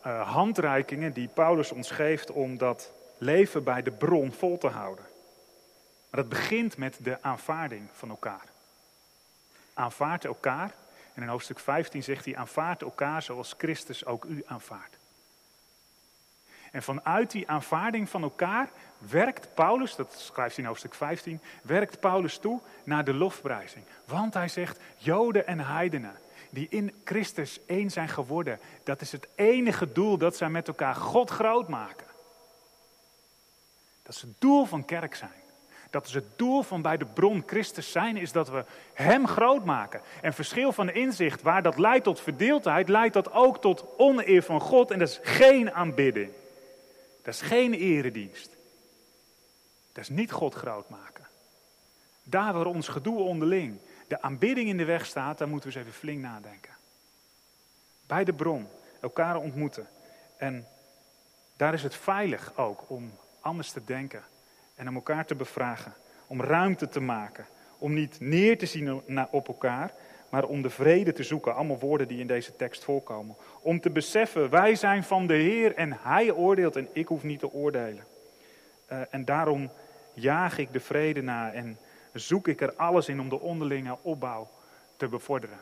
uh, 0.06 0.32
handreikingen 0.32 1.12
die 1.12 1.28
Paulus 1.28 1.72
ons 1.72 1.90
geeft 1.90 2.30
om 2.30 2.58
dat 2.58 2.92
leven 3.18 3.64
bij 3.64 3.82
de 3.82 3.90
bron 3.90 4.32
vol 4.32 4.58
te 4.58 4.68
houden. 4.68 5.04
Maar 6.10 6.20
dat 6.20 6.28
begint 6.28 6.76
met 6.76 6.98
de 7.00 7.22
aanvaarding 7.22 7.88
van 7.92 8.08
elkaar. 8.10 8.46
Aanvaard 9.74 10.24
elkaar. 10.24 10.74
En 11.14 11.22
in 11.22 11.28
hoofdstuk 11.28 11.58
15 11.58 12.02
zegt 12.02 12.24
hij: 12.24 12.36
aanvaard 12.36 12.82
elkaar 12.82 13.22
zoals 13.22 13.54
Christus 13.58 14.04
ook 14.04 14.24
u 14.24 14.42
aanvaardt. 14.46 15.00
En 16.72 16.82
vanuit 16.82 17.30
die 17.30 17.48
aanvaarding 17.48 18.08
van 18.08 18.22
elkaar 18.22 18.68
werkt 18.98 19.54
Paulus, 19.54 19.96
dat 19.96 20.14
schrijft 20.18 20.54
hij 20.54 20.64
in 20.64 20.70
hoofdstuk 20.70 20.94
15, 20.94 21.40
werkt 21.62 22.00
Paulus 22.00 22.38
toe 22.38 22.60
naar 22.84 23.04
de 23.04 23.14
lofprijzing. 23.14 23.84
Want 24.04 24.34
hij 24.34 24.48
zegt, 24.48 24.80
Joden 24.96 25.46
en 25.46 25.60
heidenen, 25.60 26.16
die 26.50 26.66
in 26.70 26.94
Christus 27.04 27.60
één 27.66 27.90
zijn 27.90 28.08
geworden, 28.08 28.58
dat 28.84 29.00
is 29.00 29.12
het 29.12 29.28
enige 29.34 29.92
doel 29.92 30.18
dat 30.18 30.36
zij 30.36 30.48
met 30.48 30.68
elkaar 30.68 30.94
God 30.94 31.30
groot 31.30 31.68
maken. 31.68 32.06
Dat 34.02 34.14
is 34.14 34.20
het 34.20 34.34
doel 34.40 34.64
van 34.64 34.84
kerk 34.84 35.14
zijn. 35.14 35.30
Dat 35.90 36.06
is 36.06 36.14
het 36.14 36.38
doel 36.38 36.62
van 36.62 36.82
bij 36.82 36.96
de 36.96 37.04
bron 37.04 37.42
Christus 37.46 37.92
zijn, 37.92 38.16
is 38.16 38.32
dat 38.32 38.48
we 38.48 38.64
Hem 38.92 39.26
groot 39.26 39.64
maken. 39.64 40.00
En 40.20 40.32
verschil 40.32 40.72
van 40.72 40.90
inzicht, 40.90 41.42
waar 41.42 41.62
dat 41.62 41.78
leidt 41.78 42.04
tot 42.04 42.20
verdeeldheid, 42.20 42.88
leidt 42.88 43.14
dat 43.14 43.32
ook 43.32 43.60
tot 43.60 43.84
oneer 43.96 44.42
van 44.42 44.60
God. 44.60 44.90
En 44.90 44.98
dat 44.98 45.08
is 45.08 45.20
geen 45.22 45.72
aanbidding. 45.72 46.30
Dat 47.22 47.34
is 47.34 47.40
geen 47.40 47.74
eredienst. 47.74 48.56
Dat 49.92 50.04
is 50.04 50.08
niet 50.08 50.32
God 50.32 50.54
groot 50.54 50.88
maken. 50.88 51.26
Daar 52.22 52.52
waar 52.52 52.66
ons 52.66 52.88
gedoe 52.88 53.18
onderling 53.18 53.80
de 54.12 54.22
aanbidding 54.22 54.68
in 54.68 54.76
de 54.76 54.84
weg 54.84 55.06
staat, 55.06 55.38
daar 55.38 55.48
moeten 55.48 55.70
we 55.70 55.76
eens 55.76 55.86
even 55.86 55.98
flink 55.98 56.20
nadenken. 56.20 56.72
Bij 58.06 58.24
de 58.24 58.32
bron, 58.32 58.68
elkaar 59.00 59.36
ontmoeten. 59.36 59.88
En 60.36 60.66
daar 61.56 61.74
is 61.74 61.82
het 61.82 61.94
veilig 61.94 62.56
ook 62.56 62.84
om 62.86 63.12
anders 63.40 63.70
te 63.70 63.84
denken 63.84 64.22
en 64.74 64.88
om 64.88 64.94
elkaar 64.94 65.26
te 65.26 65.34
bevragen. 65.34 65.94
Om 66.26 66.42
ruimte 66.42 66.88
te 66.88 67.00
maken. 67.00 67.46
Om 67.78 67.92
niet 67.92 68.20
neer 68.20 68.58
te 68.58 68.66
zien 68.66 69.02
op 69.30 69.48
elkaar, 69.48 69.94
maar 70.32 70.44
om 70.44 70.62
de 70.62 70.70
vrede 70.70 71.12
te 71.12 71.22
zoeken. 71.22 71.54
Allemaal 71.54 71.78
woorden 71.78 72.08
die 72.08 72.20
in 72.20 72.26
deze 72.26 72.56
tekst 72.56 72.84
voorkomen. 72.84 73.36
Om 73.60 73.80
te 73.80 73.90
beseffen, 73.90 74.50
wij 74.50 74.74
zijn 74.74 75.04
van 75.04 75.26
de 75.26 75.34
Heer 75.34 75.74
en 75.74 75.98
Hij 76.00 76.30
oordeelt 76.30 76.76
en 76.76 76.88
ik 76.92 77.08
hoef 77.08 77.22
niet 77.22 77.38
te 77.38 77.52
oordelen. 77.52 78.04
Uh, 78.92 79.00
en 79.10 79.24
daarom 79.24 79.70
jaag 80.14 80.58
ik 80.58 80.72
de 80.72 80.80
vrede 80.80 81.22
na 81.22 81.52
en 81.52 81.78
zoek 82.12 82.48
ik 82.48 82.60
er 82.60 82.74
alles 82.74 83.08
in 83.08 83.20
om 83.20 83.28
de 83.28 83.40
onderlinge 83.40 83.98
opbouw 84.02 84.50
te 84.96 85.08
bevorderen. 85.08 85.60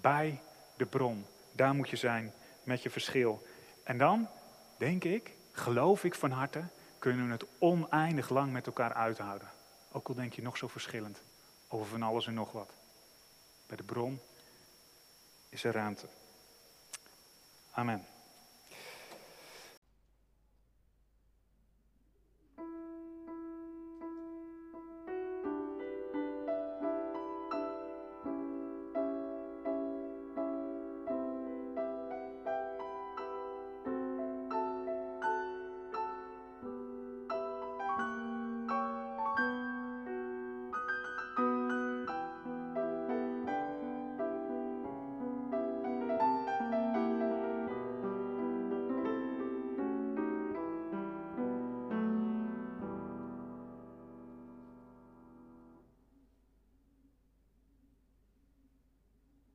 Bij 0.00 0.40
de 0.76 0.86
bron, 0.86 1.24
daar 1.52 1.74
moet 1.74 1.90
je 1.90 1.96
zijn 1.96 2.32
met 2.62 2.82
je 2.82 2.90
verschil. 2.90 3.42
En 3.84 3.98
dan, 3.98 4.28
denk 4.76 5.04
ik, 5.04 5.32
geloof 5.52 6.04
ik 6.04 6.14
van 6.14 6.30
harte, 6.30 6.62
kunnen 6.98 7.26
we 7.26 7.32
het 7.32 7.46
oneindig 7.58 8.28
lang 8.28 8.52
met 8.52 8.66
elkaar 8.66 8.92
uithouden. 8.92 9.48
Ook 9.92 10.08
al 10.08 10.14
denk 10.14 10.32
je 10.32 10.42
nog 10.42 10.56
zo 10.56 10.68
verschillend 10.68 11.22
over 11.68 11.86
van 11.86 12.02
alles 12.02 12.26
en 12.26 12.34
nog 12.34 12.52
wat. 12.52 12.83
Bij 13.66 13.76
de 13.76 13.82
bron 13.82 14.20
is 15.48 15.64
er 15.64 15.72
ruimte. 15.72 16.06
Amen. 17.70 18.06